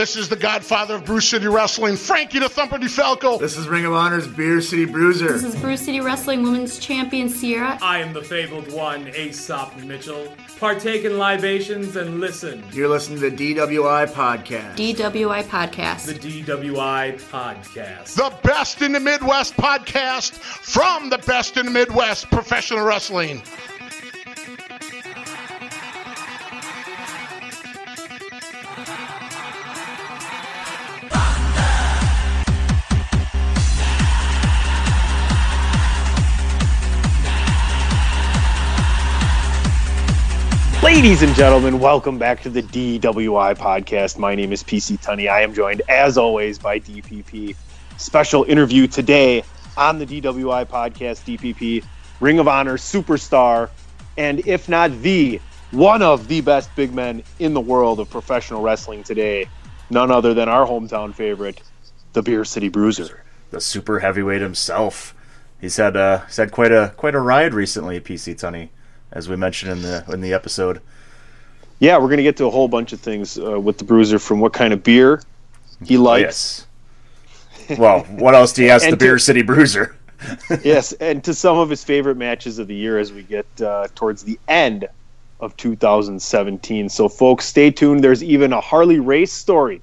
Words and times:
This 0.00 0.16
is 0.16 0.30
the 0.30 0.36
godfather 0.36 0.94
of 0.94 1.04
Brew 1.04 1.20
City 1.20 1.46
Wrestling, 1.46 1.94
Frankie 1.94 2.38
the 2.38 2.48
Thumper 2.48 2.78
DeFalco. 2.78 3.38
This 3.38 3.58
is 3.58 3.68
Ring 3.68 3.84
of 3.84 3.92
Honor's 3.92 4.26
Beer 4.26 4.62
City 4.62 4.86
Bruiser. 4.86 5.34
This 5.34 5.44
is 5.44 5.54
Brew 5.56 5.76
City 5.76 6.00
Wrestling 6.00 6.42
Women's 6.42 6.78
Champion 6.78 7.28
Sierra. 7.28 7.78
I 7.82 7.98
am 7.98 8.14
the 8.14 8.22
fabled 8.22 8.72
one, 8.72 9.08
Aesop 9.08 9.76
Mitchell. 9.76 10.34
Partake 10.58 11.04
in 11.04 11.18
libations 11.18 11.96
and 11.96 12.18
listen. 12.18 12.64
You're 12.72 12.88
listening 12.88 13.20
to 13.20 13.28
the 13.28 13.54
DWI 13.56 14.10
podcast. 14.10 14.76
DWI 14.76 15.42
Podcast. 15.42 16.06
The 16.06 16.44
DWI 16.44 17.20
Podcast. 17.20 18.14
The 18.14 18.34
best 18.42 18.80
in 18.80 18.92
the 18.92 19.00
Midwest 19.00 19.54
podcast 19.58 20.32
from 20.32 21.10
the 21.10 21.18
best 21.18 21.58
in 21.58 21.66
the 21.66 21.72
Midwest 21.72 22.30
professional 22.30 22.86
wrestling. 22.86 23.42
Ladies 40.92 41.22
and 41.22 41.32
gentlemen, 41.36 41.78
welcome 41.78 42.18
back 42.18 42.42
to 42.42 42.50
the 42.50 42.62
DWI 42.62 43.56
podcast. 43.56 44.18
My 44.18 44.34
name 44.34 44.52
is 44.52 44.64
PC 44.64 45.00
Tunney. 45.00 45.30
I 45.30 45.40
am 45.42 45.54
joined, 45.54 45.82
as 45.88 46.18
always, 46.18 46.58
by 46.58 46.80
DPP. 46.80 47.54
Special 47.96 48.42
interview 48.42 48.88
today 48.88 49.44
on 49.76 50.00
the 50.00 50.04
DWI 50.04 50.66
podcast, 50.66 51.24
DPP, 51.24 51.84
Ring 52.18 52.40
of 52.40 52.48
Honor 52.48 52.76
superstar, 52.76 53.70
and 54.18 54.44
if 54.48 54.68
not 54.68 54.90
the 55.00 55.40
one 55.70 56.02
of 56.02 56.26
the 56.26 56.40
best 56.40 56.74
big 56.74 56.92
men 56.92 57.22
in 57.38 57.54
the 57.54 57.60
world 57.60 58.00
of 58.00 58.10
professional 58.10 58.60
wrestling 58.60 59.04
today, 59.04 59.48
none 59.90 60.10
other 60.10 60.34
than 60.34 60.48
our 60.48 60.66
hometown 60.66 61.14
favorite, 61.14 61.62
the 62.14 62.20
Beer 62.20 62.44
City 62.44 62.68
Bruiser. 62.68 63.22
the 63.52 63.60
super 63.60 64.00
heavyweight 64.00 64.42
himself. 64.42 65.14
He's 65.60 65.76
had 65.76 65.96
uh, 65.96 66.26
he's 66.26 66.36
had 66.36 66.50
quite 66.50 66.72
a 66.72 66.92
quite 66.96 67.14
a 67.14 67.20
ride 67.20 67.54
recently, 67.54 68.00
PC 68.00 68.34
Tunney, 68.34 68.70
as 69.12 69.28
we 69.28 69.36
mentioned 69.36 69.72
in 69.72 69.82
the 69.82 70.04
in 70.12 70.20
the 70.20 70.32
episode. 70.32 70.80
Yeah, 71.78 71.98
we're 71.98 72.10
gonna 72.10 72.22
get 72.22 72.36
to 72.38 72.46
a 72.46 72.50
whole 72.50 72.68
bunch 72.68 72.92
of 72.92 73.00
things 73.00 73.38
uh, 73.38 73.58
with 73.58 73.78
the 73.78 73.84
Bruiser, 73.84 74.18
from 74.18 74.40
what 74.40 74.52
kind 74.52 74.72
of 74.72 74.82
beer 74.82 75.22
he 75.84 75.96
likes. 75.96 76.66
Yes. 77.68 77.78
Well, 77.78 78.00
what 78.04 78.34
else 78.34 78.52
do 78.52 78.62
you 78.62 78.70
ask 78.70 78.84
the 78.84 78.90
to- 78.90 78.96
Beer 78.96 79.18
City 79.18 79.42
Bruiser? 79.42 79.96
yes, 80.62 80.92
and 80.94 81.24
to 81.24 81.32
some 81.32 81.56
of 81.56 81.70
his 81.70 81.82
favorite 81.82 82.16
matches 82.16 82.58
of 82.58 82.68
the 82.68 82.74
year 82.74 82.98
as 82.98 83.12
we 83.12 83.22
get 83.22 83.46
uh, 83.62 83.88
towards 83.94 84.22
the 84.22 84.38
end 84.48 84.86
of 85.40 85.56
2017. 85.56 86.90
So, 86.90 87.08
folks, 87.08 87.46
stay 87.46 87.70
tuned. 87.70 88.04
There's 88.04 88.22
even 88.22 88.52
a 88.52 88.60
Harley 88.60 89.00
Race 89.00 89.32
story 89.32 89.80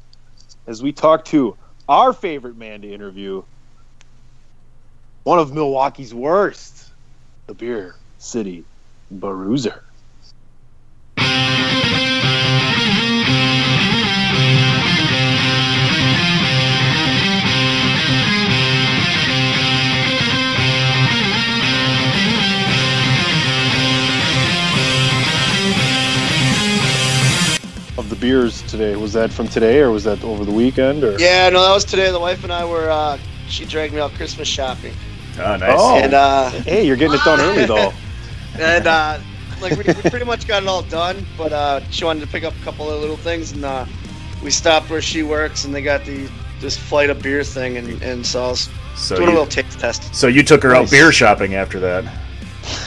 as 0.67 0.83
we 0.83 0.92
talk 0.92 1.26
to 1.26 1.58
our 1.89 2.14
favorite 2.14 2.58
man 2.58 2.82
to 2.82 2.93
interview, 2.93 3.42
one 5.23 5.39
of 5.39 5.54
Milwaukee's 5.54 6.14
worst, 6.14 6.89
the 7.48 7.54
Beer 7.54 7.95
City 8.20 8.64
Bruiser. 9.11 9.83
Of 27.97 28.09
the 28.11 28.15
beers 28.15 28.61
today, 28.63 28.95
was 28.95 29.11
that 29.13 29.31
from 29.31 29.47
today 29.47 29.79
or 29.79 29.89
was 29.89 30.03
that 30.03 30.23
over 30.23 30.45
the 30.45 30.51
weekend? 30.51 31.03
Or 31.03 31.17
Yeah, 31.19 31.49
no, 31.49 31.63
that 31.63 31.73
was 31.73 31.83
today. 31.83 32.11
The 32.11 32.19
wife 32.19 32.43
and 32.43 32.53
I 32.53 32.63
were. 32.63 32.91
Uh, 32.91 33.17
she 33.47 33.65
dragged 33.65 33.91
me 33.95 33.99
out 33.99 34.11
Christmas 34.13 34.47
shopping, 34.47 34.93
Oh, 35.39 35.55
nice. 35.55 35.75
Oh. 35.79 35.97
and 35.97 36.13
uh, 36.13 36.49
hey, 36.51 36.85
you're 36.85 36.95
getting 36.95 37.15
it 37.15 37.23
done 37.23 37.39
early 37.39 37.65
though. 37.65 37.91
and 38.59 38.87
uh, 38.87 39.19
like 39.61 39.71
we, 39.73 39.83
we 39.83 40.09
pretty 40.09 40.25
much 40.25 40.47
got 40.47 40.63
it 40.63 40.69
all 40.69 40.83
done. 40.83 41.25
But 41.37 41.53
uh, 41.53 41.81
she 41.89 42.05
wanted 42.05 42.21
to 42.21 42.27
pick 42.27 42.43
up 42.43 42.53
a 42.59 42.63
couple 42.63 42.89
of 42.89 42.99
little 42.99 43.17
things, 43.17 43.51
and 43.51 43.63
uh, 43.65 43.85
we 44.43 44.51
stopped 44.51 44.89
where 44.89 45.01
she 45.01 45.23
works, 45.23 45.65
and 45.65 45.73
they 45.73 45.81
got 45.81 46.05
the 46.05 46.29
this 46.59 46.77
flight 46.77 47.09
of 47.09 47.21
beer 47.21 47.43
thing, 47.43 47.77
and, 47.77 48.01
and 48.01 48.25
so 48.25 48.43
I 48.43 48.47
was 48.47 48.69
So 48.95 49.15
doing 49.15 49.29
a 49.29 49.31
little 49.31 49.45
taste 49.45 49.79
test. 49.79 50.13
so 50.15 50.27
you 50.27 50.41
took 50.43 50.63
her 50.63 50.75
out 50.75 50.89
beer 50.89 51.11
shopping 51.11 51.55
after 51.55 51.79
that. 51.79 52.03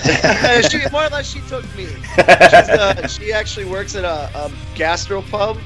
she, 0.70 0.78
more 0.90 1.04
or 1.04 1.08
less, 1.08 1.32
she 1.32 1.40
took 1.48 1.64
me. 1.76 1.86
She's, 1.86 2.18
uh, 2.18 3.06
she 3.08 3.32
actually 3.32 3.64
works 3.64 3.94
at 3.94 4.04
a, 4.04 4.28
a 4.36 4.52
gastro 4.74 5.22
pub. 5.22 5.56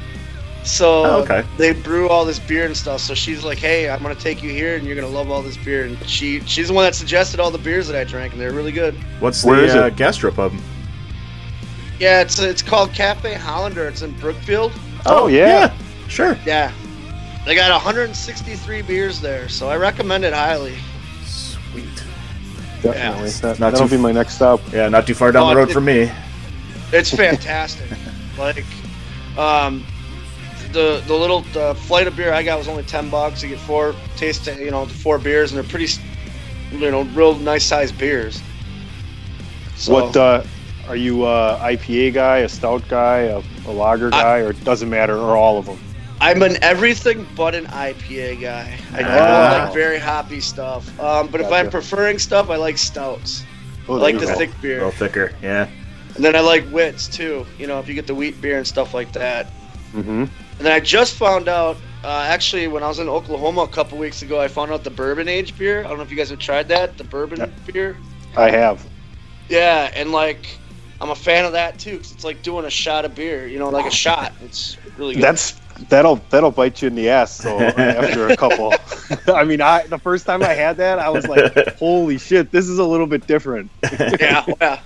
So 0.64 1.04
Oh, 1.04 1.20
okay. 1.22 1.44
they 1.58 1.72
brew 1.74 2.08
all 2.08 2.24
this 2.24 2.38
beer 2.38 2.64
and 2.64 2.74
stuff. 2.76 3.00
So 3.00 3.14
she's 3.14 3.44
like, 3.44 3.58
"Hey, 3.58 3.88
I'm 3.90 4.02
gonna 4.02 4.14
take 4.14 4.42
you 4.42 4.50
here, 4.50 4.76
and 4.76 4.86
you're 4.86 4.96
gonna 4.96 5.06
love 5.08 5.30
all 5.30 5.42
this 5.42 5.58
beer." 5.58 5.84
And 5.84 5.98
she 6.08 6.40
she's 6.46 6.68
the 6.68 6.74
one 6.74 6.84
that 6.84 6.94
suggested 6.94 7.38
all 7.38 7.50
the 7.50 7.58
beers 7.58 7.86
that 7.88 7.96
I 7.96 8.04
drank, 8.04 8.32
and 8.32 8.40
they're 8.40 8.52
really 8.52 8.72
good. 8.72 8.94
What's 9.20 9.44
Where 9.44 9.62
is 9.62 9.74
the 9.74 9.84
uh, 9.84 9.86
it? 9.88 9.96
gastropub? 9.96 10.58
Yeah, 12.00 12.22
it's 12.22 12.38
it's 12.38 12.62
called 12.62 12.92
Cafe 12.94 13.34
Hollander. 13.34 13.86
It's 13.88 14.00
in 14.02 14.12
Brookfield. 14.12 14.72
Oh, 15.06 15.26
yeah. 15.26 15.72
sure. 16.08 16.38
Yeah, 16.46 16.72
they 17.44 17.54
got 17.54 17.70
163 17.70 18.80
beers 18.82 19.20
there, 19.20 19.50
so 19.50 19.68
I 19.68 19.76
recommend 19.76 20.24
it 20.24 20.32
highly. 20.32 20.74
Sweet. 21.26 21.84
Definitely. 22.82 23.28
It's 23.28 23.40
That, 23.40 23.60
not 23.60 23.72
that'll 23.72 23.86
too- 23.88 23.96
be 23.98 24.02
my 24.02 24.12
next 24.12 24.34
stop. 24.36 24.60
Yeah, 24.72 24.88
not 24.88 25.06
too 25.06 25.12
far 25.14 25.30
down 25.30 25.42
Oh, 25.44 25.50
the 25.50 25.56
road 25.56 25.68
it- 25.70 25.74
from 25.74 25.84
me. 25.84 26.10
It's 26.90 27.10
fantastic. 27.14 27.86
like, 28.38 28.64
um, 29.36 29.84
the 30.74 31.02
the 31.06 31.14
little 31.14 31.40
the 31.52 31.74
flight 31.74 32.06
of 32.06 32.16
beer 32.16 32.32
I 32.32 32.42
got 32.42 32.58
was 32.58 32.68
only 32.68 32.82
10 32.82 33.08
bucks. 33.08 33.42
You 33.42 33.48
get 33.48 33.58
four 33.60 33.94
taste, 34.16 34.46
you 34.46 34.70
know, 34.70 34.84
four 34.84 35.18
beers, 35.18 35.52
and 35.52 35.56
they're 35.56 35.68
pretty, 35.70 35.90
you 36.72 36.90
know, 36.90 37.02
real 37.14 37.34
nice 37.36 37.64
sized 37.64 37.96
beers. 37.96 38.42
So, 39.76 39.92
What 39.92 40.16
uh, 40.16 40.44
are 40.88 40.96
you 40.96 41.24
uh, 41.24 41.58
IPA 41.64 42.14
guy, 42.14 42.38
a 42.38 42.48
stout 42.48 42.86
guy, 42.88 43.20
a, 43.20 43.42
a 43.66 43.72
lager 43.72 44.08
I- 44.08 44.10
guy, 44.22 44.38
or 44.38 44.52
doesn't 44.52 44.90
matter, 44.90 45.16
or 45.16 45.36
all 45.36 45.58
of 45.58 45.66
them? 45.66 45.78
I'm 46.20 46.42
an 46.42 46.56
everything 46.62 47.26
but 47.36 47.54
an 47.54 47.66
IPA 47.66 48.40
guy. 48.40 48.78
I 48.92 48.98
don't 49.02 49.10
Ah. 49.10 49.64
like 49.64 49.74
very 49.74 49.98
hoppy 49.98 50.40
stuff. 50.40 50.88
Um, 51.00 51.26
but 51.28 51.40
if 51.40 51.50
I'm 51.52 51.68
preferring 51.70 52.18
stuff, 52.18 52.50
I 52.50 52.56
like 52.56 52.78
stouts. 52.78 53.44
Oh, 53.88 53.96
I 53.96 53.98
like 53.98 54.18
the 54.18 54.26
go. 54.26 54.34
thick 54.36 54.50
A 54.62 54.66
little 54.66 54.90
thicker. 54.92 55.32
Yeah. 55.42 55.68
And 56.14 56.24
then 56.24 56.34
I 56.36 56.40
like 56.40 56.64
wits 56.72 57.08
too. 57.08 57.44
You 57.58 57.66
know, 57.66 57.78
if 57.80 57.88
you 57.88 57.94
get 57.94 58.06
the 58.06 58.14
wheat 58.14 58.40
beer 58.40 58.56
and 58.58 58.66
stuff 58.66 58.94
like 58.94 59.12
that. 59.12 59.50
Mhm. 59.92 60.28
And 60.58 60.66
then 60.66 60.72
I 60.72 60.80
just 60.80 61.14
found 61.14 61.48
out, 61.48 61.76
uh, 62.04 62.26
actually, 62.28 62.68
when 62.68 62.82
I 62.82 62.88
was 62.88 62.98
in 62.98 63.08
Oklahoma 63.08 63.62
a 63.62 63.68
couple 63.68 63.98
weeks 63.98 64.22
ago, 64.22 64.40
I 64.40 64.48
found 64.48 64.70
out 64.70 64.84
the 64.84 64.90
bourbon 64.90 65.28
age 65.28 65.56
beer. 65.58 65.80
I 65.84 65.88
don't 65.88 65.96
know 65.96 66.02
if 66.04 66.10
you 66.10 66.16
guys 66.16 66.30
have 66.30 66.38
tried 66.38 66.68
that, 66.68 66.96
the 66.96 67.04
bourbon 67.04 67.52
beer. 67.66 67.96
I 68.36 68.50
have. 68.50 68.86
Yeah, 69.48 69.90
and 69.94 70.12
like, 70.12 70.58
I'm 71.00 71.10
a 71.10 71.14
fan 71.14 71.44
of 71.44 71.52
that 71.52 71.78
too, 71.78 71.96
because 71.98 72.12
it's 72.12 72.24
like 72.24 72.42
doing 72.42 72.64
a 72.64 72.70
shot 72.70 73.04
of 73.04 73.14
beer. 73.14 73.46
You 73.46 73.58
know, 73.58 73.68
like 73.68 73.86
a 73.86 73.90
shot. 73.90 74.32
It's 74.42 74.76
really 74.96 75.14
good. 75.14 75.24
That's 75.24 75.52
that'll 75.88 76.16
that'll 76.30 76.50
bite 76.50 76.80
you 76.82 76.88
in 76.88 76.94
the 76.94 77.08
ass. 77.08 77.32
So 77.32 77.58
after 77.60 78.28
a 78.28 78.36
couple, 78.36 78.74
I 79.34 79.44
mean, 79.44 79.60
I 79.60 79.86
the 79.86 79.98
first 79.98 80.24
time 80.24 80.42
I 80.42 80.54
had 80.54 80.76
that, 80.76 80.98
I 80.98 81.08
was 81.10 81.26
like, 81.26 81.52
"Holy 81.78 82.18
shit, 82.18 82.52
this 82.52 82.68
is 82.68 82.78
a 82.78 82.84
little 82.84 83.06
bit 83.06 83.26
different." 83.26 83.70
yeah, 84.20 84.44
yeah. 84.60 84.80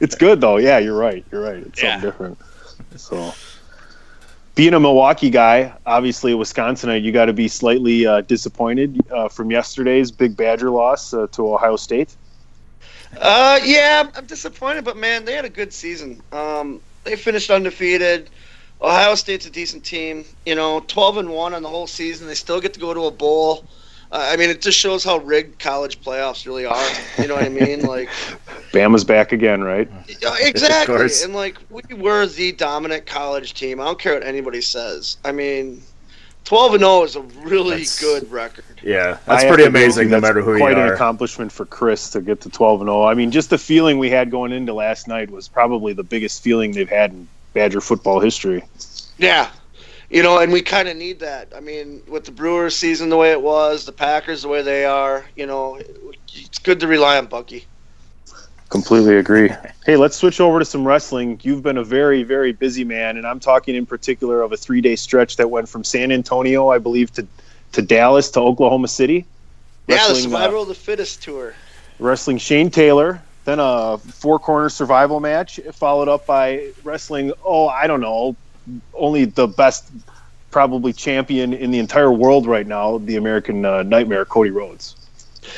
It's 0.00 0.14
good 0.14 0.40
though. 0.40 0.56
Yeah, 0.56 0.78
you're 0.78 0.96
right. 0.96 1.24
You're 1.30 1.42
right. 1.42 1.58
It's 1.58 1.82
Yeah. 1.82 2.00
something 2.00 2.10
different. 2.10 2.38
So, 2.96 3.34
being 4.54 4.74
a 4.74 4.80
Milwaukee 4.80 5.30
guy, 5.30 5.72
obviously 5.84 6.32
a 6.32 6.36
Wisconsinite, 6.36 7.02
you 7.02 7.12
got 7.12 7.26
to 7.26 7.32
be 7.32 7.48
slightly 7.48 8.06
uh, 8.06 8.20
disappointed 8.22 9.00
uh, 9.10 9.28
from 9.28 9.50
yesterday's 9.50 10.12
big 10.12 10.36
Badger 10.36 10.70
loss 10.70 11.12
uh, 11.12 11.26
to 11.32 11.52
Ohio 11.54 11.76
State. 11.76 12.16
Uh, 13.20 13.58
yeah, 13.64 14.08
I'm- 14.14 14.26
disappointed, 14.26 14.84
but 14.84 14.96
man, 14.96 15.24
they 15.24 15.34
had 15.34 15.44
a 15.44 15.50
good 15.50 15.72
season. 15.72 16.20
Um, 16.32 16.80
they 17.04 17.16
finished 17.16 17.50
undefeated. 17.50 18.30
Ohio 18.80 19.14
State's 19.14 19.46
a 19.46 19.50
decent 19.50 19.84
team. 19.84 20.24
You 20.46 20.54
know, 20.54 20.80
12 20.80 21.18
and 21.18 21.30
one 21.30 21.54
on 21.54 21.62
the 21.62 21.68
whole 21.68 21.86
season. 21.86 22.26
They 22.26 22.34
still 22.34 22.60
get 22.60 22.74
to 22.74 22.80
go 22.80 22.92
to 22.94 23.04
a 23.06 23.10
bowl. 23.10 23.64
I 24.16 24.36
mean, 24.36 24.48
it 24.48 24.60
just 24.62 24.78
shows 24.78 25.02
how 25.02 25.18
rigged 25.18 25.58
college 25.58 26.00
playoffs 26.00 26.46
really 26.46 26.64
are. 26.66 26.86
You 27.18 27.26
know 27.26 27.34
what 27.34 27.44
I 27.44 27.48
mean? 27.48 27.80
Like, 27.86 28.08
Bama's 28.72 29.04
back 29.04 29.32
again, 29.32 29.62
right? 29.62 29.88
exactly. 30.40 31.08
And 31.24 31.34
like, 31.34 31.58
we 31.70 31.82
were 31.94 32.26
the 32.26 32.52
dominant 32.52 33.06
college 33.06 33.54
team. 33.54 33.80
I 33.80 33.84
don't 33.84 33.98
care 33.98 34.14
what 34.14 34.22
anybody 34.24 34.60
says. 34.60 35.16
I 35.24 35.32
mean, 35.32 35.82
twelve 36.44 36.72
and 36.74 36.80
zero 36.80 37.02
is 37.02 37.16
a 37.16 37.20
really 37.20 37.70
That's- 37.70 38.00
good 38.00 38.30
record. 38.30 38.64
Yeah, 38.82 39.18
that's 39.26 39.42
have 39.42 39.48
pretty 39.54 39.62
to 39.64 39.68
agree 39.68 39.80
with 39.86 39.96
amazing 39.96 40.10
no 40.10 40.20
That's 40.20 40.22
matter 40.22 40.42
who 40.42 40.50
you 40.50 40.64
are. 40.64 40.72
quite 40.72 40.78
an 40.78 40.92
accomplishment 40.92 41.50
for 41.52 41.64
Chryst 41.66 42.12
to 42.12 42.20
get 42.20 42.40
to 42.42 42.50
12 42.50 42.82
and 42.82 42.88
0. 42.88 43.04
I 43.04 43.14
mean, 43.14 43.30
just 43.30 43.48
the 43.50 43.56
feeling 43.58 43.98
we 43.98 44.10
had 44.10 44.30
going 44.30 44.52
into 44.52 44.74
last 44.74 45.08
night 45.08 45.30
was 45.30 45.48
probably 45.48 45.92
the 45.94 46.02
biggest 46.04 46.42
feeling 46.42 46.72
they've 46.72 46.88
had 46.88 47.12
in 47.12 47.26
Badger 47.54 47.80
football 47.80 48.20
history. 48.20 48.62
Yeah. 49.18 49.48
You 50.10 50.22
know, 50.22 50.38
and 50.38 50.52
we 50.52 50.62
kind 50.62 50.88
of 50.88 50.96
need 50.96 51.20
that. 51.20 51.52
I 51.56 51.60
mean, 51.60 52.02
with 52.06 52.24
the 52.24 52.30
Brewers 52.30 52.76
season 52.76 53.08
the 53.08 53.16
way 53.16 53.32
it 53.32 53.40
was, 53.40 53.84
the 53.84 53.92
Packers 53.92 54.42
the 54.42 54.48
way 54.48 54.62
they 54.62 54.84
are, 54.84 55.24
you 55.34 55.46
know, 55.46 55.80
it's 56.28 56.58
good 56.58 56.80
to 56.80 56.86
rely 56.86 57.18
on 57.18 57.26
Bucky. 57.26 57.66
Completely 58.68 59.16
agree. 59.18 59.50
Hey, 59.86 59.96
let's 59.96 60.16
switch 60.16 60.40
over 60.40 60.58
to 60.58 60.64
some 60.64 60.86
wrestling. 60.86 61.38
You've 61.42 61.62
been 61.62 61.76
a 61.78 61.84
very, 61.84 62.22
very 62.22 62.52
busy 62.52 62.82
man, 62.82 63.16
and 63.16 63.26
I'm 63.26 63.38
talking 63.38 63.74
in 63.76 63.86
particular 63.86 64.42
of 64.42 64.52
a 64.52 64.56
three 64.56 64.80
day 64.80 64.96
stretch 64.96 65.36
that 65.36 65.48
went 65.48 65.68
from 65.68 65.84
San 65.84 66.10
Antonio, 66.10 66.70
I 66.70 66.78
believe, 66.78 67.12
to, 67.12 67.26
to 67.72 67.82
Dallas 67.82 68.30
to 68.32 68.40
Oklahoma 68.40 68.88
City. 68.88 69.26
yeah, 69.86 69.96
the 69.96 70.14
Wrestling, 70.14 70.34
uh, 70.34 70.38
Survival 70.38 70.62
of 70.62 70.68
the 70.68 70.74
Fittest 70.74 71.22
tour. 71.22 71.54
wrestling 71.98 72.38
Shane 72.38 72.70
Taylor, 72.70 73.22
then 73.44 73.60
a 73.60 73.98
four 73.98 74.38
corner 74.38 74.68
survival 74.68 75.20
match, 75.20 75.60
followed 75.72 76.08
up 76.08 76.26
by 76.26 76.70
wrestling, 76.82 77.32
oh, 77.44 77.68
I 77.68 77.86
don't 77.86 78.00
know, 78.00 78.34
only 78.94 79.24
the 79.24 79.46
best, 79.46 79.90
probably 80.50 80.92
champion 80.92 81.52
in 81.52 81.70
the 81.70 81.78
entire 81.78 82.12
world 82.12 82.46
right 82.46 82.66
now, 82.66 82.98
the 82.98 83.16
American 83.16 83.64
uh, 83.64 83.82
Nightmare, 83.82 84.24
Cody 84.24 84.50
Rhodes. 84.50 84.96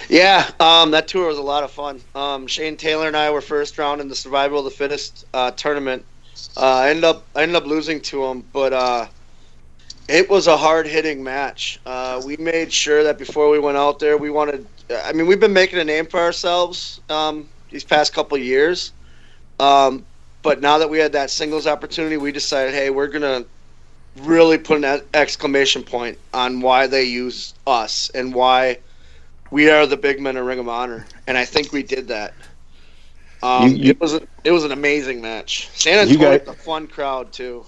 Yeah, 0.08 0.50
um, 0.60 0.90
that 0.90 1.08
tour 1.08 1.28
was 1.28 1.38
a 1.38 1.42
lot 1.42 1.64
of 1.64 1.70
fun. 1.70 2.00
Um, 2.14 2.46
Shane 2.46 2.76
Taylor 2.76 3.06
and 3.06 3.16
I 3.16 3.30
were 3.30 3.40
first 3.40 3.78
round 3.78 4.00
in 4.00 4.08
the 4.08 4.16
Survival 4.16 4.58
of 4.58 4.64
the 4.64 4.70
Fittest 4.70 5.24
uh, 5.32 5.52
tournament. 5.52 6.04
Uh, 6.56 6.60
I 6.60 6.90
ended 6.90 7.04
up 7.04 7.24
I 7.34 7.42
ended 7.42 7.56
up 7.56 7.66
losing 7.66 8.00
to 8.02 8.24
him, 8.24 8.44
but 8.52 8.72
uh, 8.72 9.06
it 10.08 10.28
was 10.28 10.46
a 10.46 10.56
hard 10.56 10.86
hitting 10.86 11.22
match. 11.22 11.80
Uh, 11.86 12.20
we 12.24 12.36
made 12.36 12.72
sure 12.72 13.04
that 13.04 13.18
before 13.18 13.50
we 13.50 13.58
went 13.58 13.76
out 13.76 13.98
there, 13.98 14.16
we 14.16 14.30
wanted. 14.30 14.66
I 15.04 15.12
mean, 15.12 15.26
we've 15.26 15.40
been 15.40 15.52
making 15.52 15.78
a 15.78 15.84
name 15.84 16.06
for 16.06 16.20
ourselves 16.20 17.00
um, 17.08 17.48
these 17.70 17.84
past 17.84 18.12
couple 18.12 18.38
years, 18.38 18.92
um, 19.58 20.04
but 20.46 20.60
now 20.60 20.78
that 20.78 20.88
we 20.88 20.98
had 20.98 21.12
that 21.12 21.28
singles 21.28 21.66
opportunity, 21.66 22.16
we 22.16 22.30
decided, 22.30 22.72
hey, 22.72 22.88
we're 22.90 23.08
gonna 23.08 23.44
really 24.20 24.56
put 24.56 24.82
an 24.82 25.02
exclamation 25.12 25.82
point 25.82 26.16
on 26.32 26.60
why 26.60 26.86
they 26.86 27.02
use 27.02 27.52
us 27.66 28.10
and 28.14 28.32
why 28.32 28.78
we 29.50 29.68
are 29.68 29.86
the 29.86 29.96
big 29.96 30.20
men 30.20 30.36
of 30.36 30.46
Ring 30.46 30.60
of 30.60 30.68
Honor, 30.68 31.04
and 31.26 31.36
I 31.36 31.44
think 31.44 31.72
we 31.72 31.82
did 31.82 32.06
that. 32.08 32.32
Um, 33.42 33.70
You- 33.70 33.76
you- 33.76 33.90
it 33.90 34.00
was 34.00 34.14
a, 34.14 34.22
it 34.44 34.52
was 34.52 34.62
an 34.62 34.70
amazing 34.70 35.20
match. 35.20 35.68
San 35.74 35.94
You 36.08 36.14
Antonio, 36.14 36.38
guys- 36.38 36.48
a 36.48 36.52
fun 36.54 36.86
crowd 36.86 37.32
too. 37.32 37.64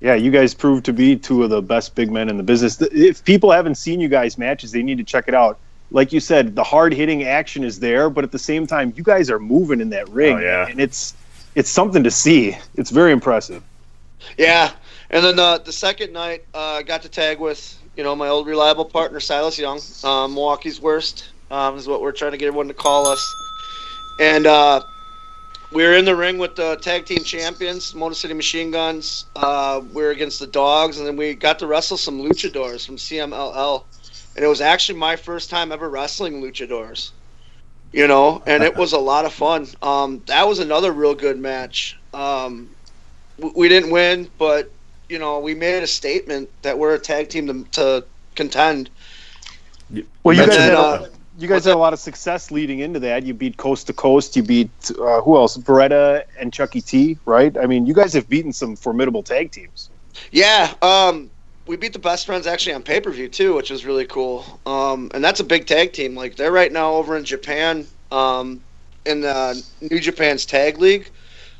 Yeah, 0.00 0.14
you 0.14 0.30
guys 0.30 0.54
proved 0.54 0.84
to 0.84 0.92
be 0.92 1.16
two 1.16 1.42
of 1.42 1.50
the 1.50 1.62
best 1.62 1.96
big 1.96 2.12
men 2.12 2.28
in 2.28 2.36
the 2.36 2.42
business. 2.44 2.80
If 2.80 3.24
people 3.24 3.50
haven't 3.50 3.74
seen 3.74 4.00
you 4.00 4.08
guys' 4.08 4.38
matches, 4.38 4.70
they 4.70 4.82
need 4.84 4.98
to 4.98 5.04
check 5.04 5.24
it 5.26 5.34
out. 5.34 5.58
Like 5.90 6.12
you 6.12 6.20
said, 6.20 6.54
the 6.54 6.62
hard 6.64 6.94
hitting 6.94 7.24
action 7.24 7.64
is 7.64 7.80
there, 7.80 8.08
but 8.08 8.22
at 8.22 8.30
the 8.32 8.38
same 8.38 8.66
time, 8.68 8.92
you 8.96 9.02
guys 9.02 9.30
are 9.30 9.38
moving 9.40 9.80
in 9.80 9.90
that 9.90 10.08
ring, 10.10 10.36
Oh, 10.36 10.40
yeah. 10.40 10.66
and 10.68 10.80
it's 10.80 11.14
it's 11.54 11.70
something 11.70 12.02
to 12.04 12.10
see. 12.10 12.56
It's 12.74 12.90
very 12.90 13.12
impressive. 13.12 13.62
Yeah, 14.38 14.70
and 15.10 15.24
then 15.24 15.38
uh, 15.38 15.58
the 15.58 15.72
second 15.72 16.12
night, 16.12 16.44
uh, 16.54 16.78
I 16.78 16.82
got 16.82 17.02
to 17.02 17.08
tag 17.08 17.38
with 17.38 17.80
you 17.96 18.02
know 18.02 18.16
my 18.16 18.28
old 18.28 18.46
reliable 18.46 18.84
partner 18.84 19.20
Silas 19.20 19.58
Young, 19.58 19.80
um, 20.02 20.34
Milwaukee's 20.34 20.80
worst 20.80 21.30
um, 21.50 21.76
is 21.76 21.86
what 21.86 22.00
we're 22.00 22.12
trying 22.12 22.32
to 22.32 22.38
get 22.38 22.46
everyone 22.46 22.68
to 22.68 22.74
call 22.74 23.06
us, 23.06 23.34
and 24.18 24.46
uh, 24.46 24.82
we 25.72 25.82
were 25.84 25.94
in 25.94 26.04
the 26.04 26.16
ring 26.16 26.38
with 26.38 26.56
the 26.56 26.76
tag 26.76 27.04
team 27.04 27.22
champions, 27.22 27.94
Motor 27.94 28.14
City 28.14 28.34
Machine 28.34 28.70
Guns. 28.70 29.26
Uh, 29.36 29.82
we 29.92 30.02
were 30.02 30.10
against 30.10 30.40
the 30.40 30.46
Dogs, 30.46 30.98
and 30.98 31.06
then 31.06 31.16
we 31.16 31.34
got 31.34 31.58
to 31.58 31.66
wrestle 31.66 31.96
some 31.96 32.20
luchadors 32.20 32.86
from 32.86 32.96
CMLL, 32.96 33.84
and 34.36 34.44
it 34.44 34.48
was 34.48 34.60
actually 34.60 34.98
my 34.98 35.16
first 35.16 35.50
time 35.50 35.70
ever 35.72 35.88
wrestling 35.88 36.42
luchadors. 36.42 37.10
You 37.94 38.08
know, 38.08 38.42
and 38.44 38.64
it 38.64 38.76
was 38.82 38.92
a 38.92 38.98
lot 38.98 39.24
of 39.24 39.32
fun. 39.32 39.68
Um, 39.80 40.20
that 40.26 40.48
was 40.48 40.58
another 40.58 40.90
real 40.90 41.14
good 41.14 41.38
match. 41.38 41.96
Um, 42.12 42.68
we 43.38 43.68
didn't 43.68 43.90
win, 43.90 44.28
but 44.36 44.70
you 45.08 45.18
know, 45.18 45.38
we 45.38 45.54
made 45.54 45.82
a 45.82 45.86
statement 45.86 46.50
that 46.62 46.76
we're 46.76 46.94
a 46.94 46.98
tag 46.98 47.28
team 47.28 47.46
to, 47.46 47.64
to 47.72 48.04
contend. 48.34 48.90
Well, 50.24 50.34
you 50.34 50.44
guys 50.44 50.56
then, 50.56 50.70
had 50.70 50.74
a, 50.74 50.78
uh, 50.78 51.08
you 51.38 51.46
guys 51.46 51.56
what's 51.56 51.66
had 51.66 51.74
a 51.74 51.78
lot 51.78 51.92
of 51.92 52.00
success 52.00 52.50
leading 52.50 52.80
into 52.80 52.98
that. 53.00 53.22
You 53.22 53.32
beat 53.32 53.56
Coast 53.56 53.86
to 53.86 53.92
Coast. 53.92 54.34
You 54.34 54.42
beat 54.42 54.70
uh, 54.90 55.20
who 55.20 55.36
else? 55.36 55.56
Beretta 55.56 56.24
and 56.40 56.52
Chucky 56.52 56.80
T. 56.80 57.16
Right? 57.26 57.56
I 57.56 57.66
mean, 57.66 57.86
you 57.86 57.94
guys 57.94 58.12
have 58.14 58.28
beaten 58.28 58.52
some 58.52 58.74
formidable 58.74 59.22
tag 59.22 59.52
teams. 59.52 59.90
Yeah, 60.32 60.72
um, 60.82 61.30
we 61.66 61.76
beat 61.76 61.92
the 61.92 61.98
best 61.98 62.26
friends 62.26 62.46
actually 62.46 62.74
on 62.74 62.82
pay 62.82 63.00
per 63.00 63.10
view 63.10 63.28
too, 63.28 63.54
which 63.54 63.70
was 63.70 63.84
really 63.84 64.06
cool. 64.06 64.60
Um, 64.66 65.10
and 65.14 65.24
that's 65.24 65.40
a 65.40 65.44
big 65.44 65.66
tag 65.66 65.92
team. 65.92 66.14
Like 66.14 66.36
they're 66.36 66.52
right 66.52 66.72
now 66.72 66.94
over 66.94 67.16
in 67.16 67.24
Japan, 67.24 67.86
um, 68.10 68.60
in 69.06 69.20
the 69.20 69.62
New 69.80 70.00
Japan's 70.00 70.44
tag 70.46 70.78
league. 70.78 71.10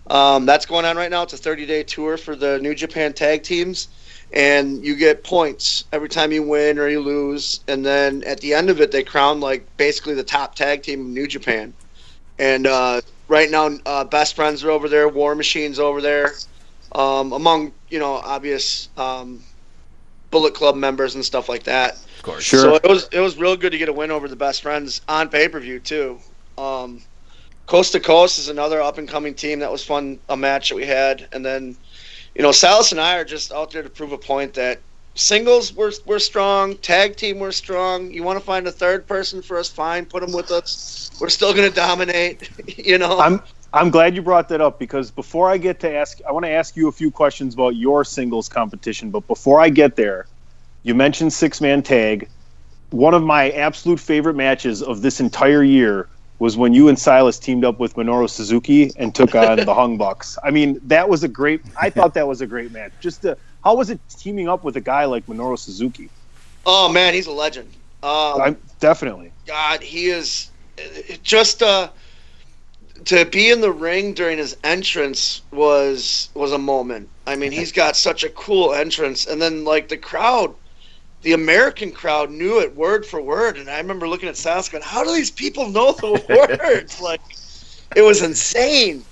Um, 0.09 0.45
that's 0.45 0.67
going 0.67 0.85
on 0.85 0.97
right 0.97 1.11
now. 1.11 1.23
It's 1.23 1.33
a 1.33 1.39
30 1.39 1.67
day 1.67 1.83
tour 1.83 2.17
for 2.17 2.37
the 2.37 2.59
New 2.59 2.75
Japan 2.75 3.15
tag 3.15 3.43
teams, 3.43 3.89
and 4.35 4.85
you 4.85 4.97
get 4.97 5.25
points 5.25 5.85
every 5.93 6.09
time 6.11 6.33
you 6.33 6.43
win 6.43 6.79
or 6.79 6.89
you 6.89 7.01
lose. 7.01 7.61
And 7.69 7.85
then 7.85 8.23
at 8.25 8.41
the 8.41 8.53
end 8.53 8.69
of 8.69 8.81
it, 8.83 8.93
they 8.93 9.03
crown 9.03 9.41
like 9.41 9.67
basically 9.79 10.15
the 10.15 10.25
top 10.25 10.55
tag 10.55 10.83
team 10.83 11.01
of 11.01 11.07
New 11.07 11.27
Japan. 11.27 11.73
And 12.39 12.67
uh, 12.67 13.01
right 13.29 13.51
now, 13.51 13.71
uh, 13.87 14.05
best 14.05 14.37
friends 14.37 14.63
are 14.65 14.71
over 14.71 14.89
there. 14.89 15.09
War 15.09 15.35
Machine's 15.35 15.79
over 15.79 16.03
there 16.03 16.33
um, 16.95 17.33
among 17.33 17.73
you 17.89 17.99
know 17.99 18.15
obvious 18.15 18.89
um, 18.97 19.41
Bullet 20.35 20.53
Club 20.53 20.75
members 20.75 21.15
and 21.15 21.25
stuff 21.25 21.49
like 21.49 21.63
that. 21.63 21.95
Of 21.95 22.23
course. 22.25 22.43
Sure. 22.43 22.61
So 22.61 22.75
it 22.75 22.89
was 22.89 23.09
it 23.13 23.21
was 23.21 23.39
real 23.39 23.57
good 23.57 23.71
to 23.71 23.79
get 23.79 23.89
a 23.89 23.93
win 23.93 24.11
over 24.11 24.27
the 24.27 24.35
best 24.35 24.63
friends 24.63 25.01
on 25.09 25.29
pay 25.29 25.49
per 25.49 25.61
view 25.61 25.79
too. 25.79 26.19
Um, 26.59 27.01
Coast 27.67 27.93
to 27.93 28.01
Coast 28.01 28.41
is 28.41 28.49
another 28.49 28.83
up 28.83 28.99
and 28.99 29.09
coming 29.09 29.33
team 29.35 29.61
that 29.61 29.71
was 29.71 29.85
fun 29.85 30.19
a 30.29 30.37
match 30.37 30.71
that 30.71 30.75
we 30.75 30.87
had, 30.87 31.29
and 31.31 31.47
then 31.47 31.77
you 32.35 32.43
know 32.43 32.51
Silas 32.51 32.91
and 32.91 33.01
I 33.01 33.17
are 33.17 33.25
just 33.25 33.53
out 33.53 33.71
there 33.71 33.85
to 33.85 33.89
prove 33.89 34.11
a 34.11 34.19
point 34.19 34.55
that 34.55 34.81
singles 35.15 35.73
we're 35.73 35.93
we're 36.05 36.19
strong, 36.19 36.77
tag 36.79 37.15
team 37.15 37.39
we're 37.39 37.53
strong. 37.53 38.11
You 38.11 38.25
want 38.25 38.37
to 38.37 38.45
find 38.45 38.67
a 38.67 38.73
third 38.73 39.07
person 39.07 39.41
for 39.41 39.57
us, 39.57 39.71
fine, 39.71 40.05
put 40.05 40.21
them 40.21 40.33
with 40.33 40.51
us. 40.51 41.13
We're 41.21 41.29
still 41.29 41.55
gonna 41.55 41.71
dominate, 41.71 42.51
you 42.77 42.99
know. 42.99 43.21
I'm 43.21 43.41
I'm 43.75 43.91
glad 43.91 44.15
you 44.15 44.23
brought 44.23 44.49
that 44.51 44.61
up 44.61 44.79
because 44.79 45.11
before 45.11 45.51
I 45.51 45.59
get 45.59 45.81
to 45.81 45.93
ask, 45.93 46.21
I 46.29 46.31
want 46.31 46.45
to 46.45 46.51
ask 46.51 46.77
you 46.77 46.87
a 46.87 46.93
few 46.93 47.11
questions 47.11 47.55
about 47.55 47.75
your 47.75 48.05
singles 48.05 48.49
competition. 48.49 49.11
But 49.11 49.27
before 49.27 49.61
I 49.61 49.69
get 49.69 49.97
there, 49.97 50.27
you 50.85 50.95
mentioned 50.95 51.33
six 51.33 51.61
man 51.61 51.83
tag. 51.83 52.29
One 52.91 53.15
of 53.15 53.25
my 53.25 53.51
absolute 53.51 53.99
favorite 53.99 54.35
matches 54.35 54.81
of 54.81 55.03
this 55.03 55.19
entire 55.19 55.65
year 55.65 56.09
was 56.39 56.57
when 56.57 56.73
you 56.73 56.89
and 56.89 56.97
Silas 56.97 57.37
teamed 57.41 57.65
up 57.65 57.81
with 57.81 57.97
Minoru 57.97 58.31
Suzuki 58.31 58.93
and 58.97 59.13
took 59.13 59.35
on 59.35 59.57
the 59.57 59.65
Young 59.67 59.97
Bucks. 59.97 60.39
I 60.45 60.53
mean, 60.53 60.79
that 60.85 61.09
was 61.09 61.25
a 61.25 61.29
great. 61.29 61.61
I 61.77 61.91
thought 61.91 62.15
that 62.15 62.29
was 62.29 62.41
a 62.41 62.47
great 62.47 62.71
match. 62.71 62.93
Just 63.01 63.23
to, 63.23 63.37
how 63.65 63.75
was 63.75 63.91
it 63.91 63.99
teaming 64.09 64.49
up 64.49 64.63
with 64.63 64.77
a 64.77 64.81
guy 64.81 65.07
like 65.07 65.27
Minoru 65.27 65.59
Suzuki? 65.59 66.11
oh 66.65 66.89
man, 66.89 67.13
he's 67.13 67.27
a 67.27 67.33
legend. 67.33 67.69
Um, 68.05 68.41
I'm 68.41 68.57
definitely. 68.79 69.33
God, 69.47 69.83
he 69.83 70.07
is 70.07 70.51
just 71.23 71.63
uh, 71.63 71.89
to 73.05 73.25
be 73.27 73.51
in 73.51 73.61
the 73.61 73.73
ring 73.73 74.15
during 74.15 74.39
his 74.39 74.57
entrance 74.65 75.43
was 75.53 76.31
was 76.35 76.53
a 76.53 76.59
moment. 76.59 77.09
I 77.27 77.37
mean, 77.37 77.53
he's 77.53 77.73
got 77.83 77.97
such 77.97 78.25
a 78.25 78.31
cool 78.31 78.73
entrance, 78.73 79.27
and 79.27 79.41
then 79.41 79.65
like 79.65 79.89
the 79.89 79.97
crowd, 79.97 80.55
the 81.23 81.33
American 81.33 81.93
crowd 81.93 82.31
knew 82.31 82.61
it 82.61 82.75
word 82.75 83.05
for 83.05 83.21
word, 83.21 83.57
and 83.59 83.69
I 83.69 83.79
remember 83.79 84.09
looking 84.09 84.29
at 84.29 84.37
Silas 84.37 84.69
going, 84.69 84.85
"How 84.85 85.05
do 85.05 85.13
these 85.15 85.31
people 85.31 85.69
know 85.69 85.93
the 85.93 86.49
words?" 86.61 87.01
like, 87.01 87.21
it 87.97 88.03
was 88.03 88.23
insane, 88.23 89.05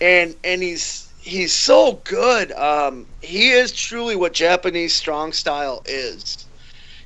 and 0.00 0.34
and 0.44 0.62
he's 0.62 1.12
he's 1.18 1.52
so 1.52 2.00
good. 2.04 2.52
Um, 2.52 3.06
he 3.20 3.50
is 3.50 3.72
truly 3.72 4.16
what 4.16 4.32
Japanese 4.32 4.94
strong 4.94 5.32
style 5.32 5.82
is 5.86 6.46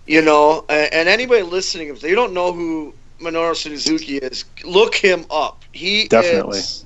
you 0.07 0.21
know 0.21 0.65
and, 0.69 0.93
and 0.93 1.09
anybody 1.09 1.43
listening 1.43 1.89
if 1.89 2.01
they 2.01 2.15
don't 2.15 2.35
know 2.35 2.53
who 2.53 2.95
minoru 3.21 3.57
suzuki 3.57 4.19
is 4.19 4.45
look 4.65 4.95
him 4.95 5.25
up. 5.31 5.65
He 5.73 6.09
Definitely. 6.09 6.59
is 6.59 6.85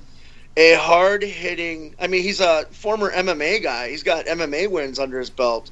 a 0.57 0.73
hard 0.75 1.23
hitting 1.23 1.95
i 1.99 2.07
mean 2.07 2.23
he's 2.23 2.39
a 2.41 2.65
former 2.71 3.11
mma 3.11 3.61
guy. 3.63 3.89
He's 3.89 4.03
got 4.03 4.25
mma 4.25 4.69
wins 4.69 4.99
under 4.99 5.19
his 5.19 5.29
belt. 5.29 5.71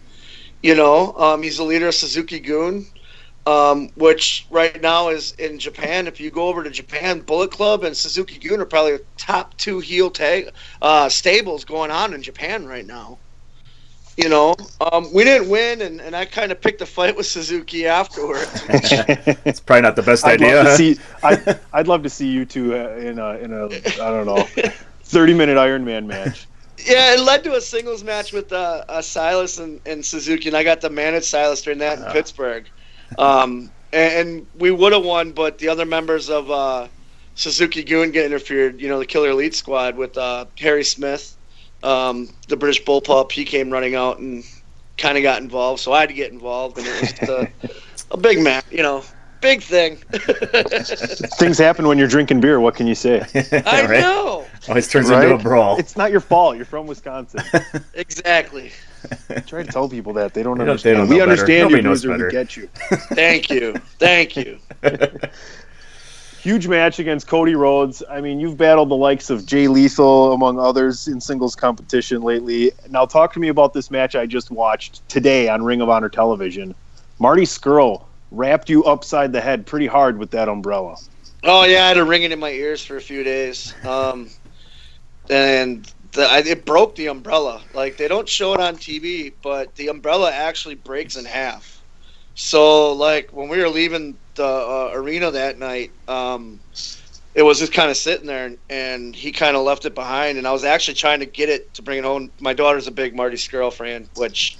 You 0.63 0.75
know 0.75 1.13
um, 1.13 1.43
he's 1.43 1.57
the 1.57 1.63
leader 1.63 1.87
of 1.89 1.95
suzuki-gun 1.95 2.85
um, 3.45 3.89
which 3.95 4.45
right 4.51 4.81
now 4.81 5.09
is 5.09 5.31
in 5.33 5.59
japan. 5.59 6.07
If 6.07 6.19
you 6.19 6.31
go 6.31 6.47
over 6.47 6.63
to 6.63 6.69
japan 6.69 7.21
bullet 7.21 7.51
club 7.51 7.83
and 7.83 7.95
suzuki-gun 7.95 8.59
are 8.59 8.65
probably 8.65 8.93
the 8.93 9.05
top 9.17 9.55
two 9.57 9.79
heel 9.79 10.09
tag 10.09 10.51
uh, 10.81 11.09
stables 11.09 11.65
going 11.65 11.91
on 11.91 12.13
in 12.13 12.21
japan 12.21 12.65
right 12.67 12.85
now 12.85 13.19
You 14.17 14.29
know, 14.29 14.55
um, 14.81 15.13
we 15.13 15.23
didn't 15.23 15.47
win, 15.47 15.81
and, 15.83 16.01
and 16.01 16.15
I 16.15 16.25
kind 16.25 16.51
of 16.51 16.59
picked 16.59 16.81
a 16.81 16.87
fight 16.87 17.15
with 17.15 17.27
Suzuki 17.27 17.85
afterwards. 17.85 18.63
It's 19.45 19.59
probably 19.59 19.81
not 19.83 19.95
the 19.95 20.01
best 20.01 20.25
I'd 20.25 20.41
idea. 20.41 20.55
love 20.55 20.65
to 20.65 20.71
huh? 20.71 20.75
see. 20.77 20.97
I, 21.23 21.59
I'd 21.73 21.87
love 21.87 22.01
to 22.01 22.09
see 22.09 22.27
you 22.27 22.43
two 22.43 22.73
uh, 22.75 22.89
in 22.95 23.19
a 23.19 23.37
in 23.37 23.53
a 23.53 23.65
I 24.01 24.09
don't 24.11 24.25
know, 24.25 24.43
thirty 25.03 25.35
minute 25.35 25.57
Iron 25.57 25.85
Man 25.85 26.07
match. 26.07 26.47
yeah, 26.83 27.13
it 27.13 27.19
led 27.19 27.43
to 27.43 27.53
a 27.55 27.61
singles 27.61 28.03
match 28.03 28.33
with 28.33 28.51
uh, 28.51 28.83
uh, 28.89 29.01
Silas 29.03 29.59
and, 29.59 29.79
and 29.85 30.03
Suzuki, 30.03 30.49
and 30.49 30.57
I 30.57 30.63
got 30.63 30.81
to 30.81 30.89
manage 30.89 31.23
Silas 31.25 31.61
during 31.61 31.77
that 31.79 31.99
in 31.99 32.05
Ah. 32.05 32.11
Pittsburgh. 32.11 32.65
Um, 33.19 33.71
and, 33.93 34.29
and 34.29 34.47
we 34.57 34.71
would 34.71 34.93
have 34.93 35.03
won, 35.05 35.31
but 35.31 35.59
the 35.59 35.69
other 35.69 35.85
members 35.85 36.29
of 36.31 36.49
uh, 36.49 36.87
Suzuki-gun 37.35 38.09
get 38.11 38.25
interfered. 38.25 38.81
You 38.81 38.89
know, 38.89 38.97
the 38.99 39.05
Killer 39.05 39.29
Elite 39.29 39.53
Squad 39.55 39.95
with 39.95 40.17
uh, 40.17 40.45
Harry 40.57 40.83
Smith, 40.83 41.36
um, 41.83 42.29
the 42.47 42.57
British 42.57 42.83
Bullpup. 42.83 43.31
He 43.31 43.45
came 43.45 43.69
running 43.69 43.95
out 43.95 44.19
and 44.19 44.43
kind 44.97 45.17
of 45.17 45.23
got 45.23 45.41
involved, 45.41 45.79
so 45.81 45.91
I 45.93 46.01
had 46.01 46.09
to 46.09 46.15
get 46.15 46.31
involved, 46.31 46.77
and 46.77 46.87
it 46.87 47.01
was 47.01 47.11
just 47.13 47.23
a, 47.23 47.49
a 48.11 48.17
big 48.17 48.39
match. 48.41 48.65
You 48.71 48.81
know, 48.83 49.03
big 49.41 49.61
thing. 49.61 49.95
Things 51.37 51.57
happen 51.57 51.87
when 51.87 51.97
you're 51.97 52.07
drinking 52.07 52.41
beer. 52.41 52.59
What 52.59 52.75
can 52.75 52.87
you 52.87 52.95
say? 52.95 53.21
I 53.65 53.85
Right? 53.85 54.01
know 54.01 54.45
Always 54.67 54.87
turns 54.89 55.09
Right? 55.09 55.23
into 55.23 55.35
a 55.35 55.37
brawl. 55.37 55.77
It's 55.77 55.95
not 55.95 56.11
your 56.11 56.19
fault. 56.19 56.57
You're 56.57 56.65
from 56.65 56.87
Wisconsin. 56.87 57.41
exactly. 57.93 58.71
Try 59.45 59.63
to 59.63 59.71
tell 59.71 59.87
people 59.87 60.11
that 60.13 60.33
they 60.33 60.43
don't 60.43 60.57
They 60.57 60.65
don't- 60.65 60.81
they 60.83 60.91
understand. 60.91 60.97
don't 60.97 61.07
we 61.09 61.15
know 61.15 61.19
better. 61.21 61.31
understand 61.31 61.61
Nobody 61.69 61.83
you, 61.83 61.87
knows 61.89 62.03
loser. 62.05 62.13
We 62.13 62.17
better. 62.17 62.31
get 62.31 62.57
you. 62.57 62.69
Thank 63.15 63.49
you, 63.49 63.73
thank 63.99 64.35
you. 64.35 64.59
Huge 66.41 66.67
match 66.67 66.99
against 66.99 67.27
Cody 67.27 67.55
Rhodes. 67.55 68.03
I 68.09 68.21
mean, 68.21 68.39
you've 68.39 68.57
battled 68.57 68.89
the 68.89 68.95
likes 68.95 69.29
of 69.29 69.45
Jay 69.45 69.67
Lethal, 69.67 70.33
among 70.33 70.59
others, 70.59 71.07
in 71.07 71.19
singles 71.19 71.55
competition 71.55 72.21
lately. 72.21 72.71
Now, 72.89 73.05
talk 73.05 73.33
to 73.33 73.39
me 73.39 73.47
about 73.47 73.73
this 73.73 73.89
match 73.89 74.15
I 74.15 74.25
just 74.25 74.51
watched 74.51 75.07
today 75.09 75.49
on 75.49 75.63
Ring 75.63 75.81
of 75.81 75.89
Honor 75.89 76.09
television. 76.09 76.75
Marty 77.19 77.43
Scurll 77.43 78.05
wrapped 78.31 78.69
you 78.69 78.83
upside 78.83 79.31
the 79.31 79.41
head 79.41 79.65
pretty 79.65 79.87
hard 79.87 80.17
with 80.17 80.31
that 80.31 80.47
umbrella. 80.47 80.97
Oh 81.43 81.63
yeah, 81.63 81.85
I 81.85 81.87
had 81.89 81.97
a 81.97 82.03
ringing 82.03 82.31
in 82.31 82.39
my 82.39 82.51
ears 82.51 82.83
for 82.83 82.97
a 82.97 83.01
few 83.01 83.23
days, 83.23 83.73
um, 83.85 84.29
and 85.29 85.91
the, 86.11 86.23
I, 86.23 86.39
it 86.39 86.65
broke 86.65 86.95
the 86.95 87.07
umbrella. 87.07 87.61
Like 87.73 87.97
they 87.97 88.07
don't 88.07 88.27
show 88.27 88.53
it 88.53 88.59
on 88.59 88.75
TV, 88.75 89.33
but 89.41 89.73
the 89.75 89.87
umbrella 89.87 90.31
actually 90.31 90.75
breaks 90.75 91.15
in 91.15 91.25
half. 91.25 91.81
So 92.35 92.93
like 92.93 93.31
when 93.31 93.49
we 93.49 93.59
were 93.59 93.69
leaving 93.69 94.17
the 94.37 94.45
uh, 94.45 94.91
arena 94.93 95.31
that 95.31 95.59
night, 95.59 95.93
um, 96.07 96.61
it 97.35 97.43
was 97.43 97.59
just 97.59 97.73
kind 97.73 97.91
of 97.91 97.97
sitting 97.97 98.25
there, 98.27 98.45
and, 98.47 98.57
and 98.69 99.15
he 99.15 99.31
kind 99.31 99.55
of 99.57 99.63
left 99.63 99.85
it 99.85 99.93
behind. 99.93 100.37
And 100.37 100.47
I 100.47 100.51
was 100.53 100.63
actually 100.63 100.95
trying 100.95 101.19
to 101.19 101.25
get 101.27 101.49
it 101.49 101.73
to 101.75 101.83
bring 101.83 101.99
it 101.99 102.05
home. 102.05 102.31
My 102.39 102.53
daughter's 102.53 102.87
a 102.87 102.91
big 102.91 103.15
Marty 103.15 103.37
Scurll 103.37 103.73
fan, 103.73 104.09
which 104.15 104.57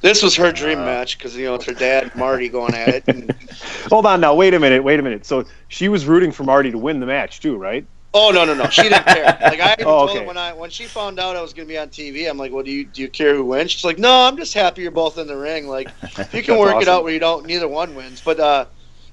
this 0.00 0.22
was 0.22 0.36
her 0.36 0.52
dream 0.52 0.84
match 0.84 1.18
because 1.18 1.36
you 1.36 1.44
know 1.46 1.54
it's 1.54 1.66
her 1.66 1.74
dad 1.74 2.14
Marty 2.16 2.48
going 2.48 2.74
at 2.74 2.94
it. 2.94 3.04
And, 3.08 3.32
Hold 3.90 4.06
on 4.06 4.20
now. 4.20 4.34
Wait 4.34 4.54
a 4.54 4.58
minute. 4.58 4.82
Wait 4.82 4.98
a 4.98 5.02
minute. 5.02 5.26
So 5.26 5.44
she 5.68 5.88
was 5.88 6.06
rooting 6.06 6.32
for 6.32 6.44
Marty 6.44 6.70
to 6.70 6.78
win 6.78 7.00
the 7.00 7.06
match, 7.06 7.40
too, 7.40 7.56
right? 7.56 7.86
Oh 8.14 8.30
no 8.30 8.44
no 8.44 8.54
no! 8.54 8.68
She 8.70 8.82
didn't 8.82 9.04
care. 9.06 9.36
Like 9.42 9.60
I 9.60 9.76
Oh, 9.80 10.06
told 10.06 10.10
okay. 10.10 10.20
her 10.20 10.24
when 10.26 10.38
I 10.38 10.52
when 10.54 10.70
she 10.70 10.84
found 10.84 11.20
out 11.20 11.36
I 11.36 11.42
was 11.42 11.52
going 11.52 11.68
to 11.68 11.72
be 11.72 11.78
on 11.78 11.88
TV, 11.88 12.28
I'm 12.28 12.38
like, 12.38 12.52
"Well, 12.52 12.64
do 12.64 12.70
you 12.70 12.84
do 12.86 13.02
you 13.02 13.08
care 13.08 13.34
who 13.34 13.44
wins?" 13.44 13.70
She's 13.72 13.84
like, 13.84 13.98
"No, 13.98 14.22
I'm 14.26 14.36
just 14.36 14.54
happy 14.54 14.82
you're 14.82 14.90
both 14.90 15.18
in 15.18 15.26
the 15.26 15.36
ring. 15.36 15.68
Like, 15.68 15.92
if 16.18 16.32
you 16.34 16.42
can 16.42 16.58
work 16.58 16.80
it 16.80 16.88
out 16.88 17.04
where 17.04 17.12
you 17.12 17.18
don't, 17.20 17.46
neither 17.46 17.68
one 17.68 17.94
wins." 17.94 18.22
But 18.22 18.40
uh, 18.40 18.64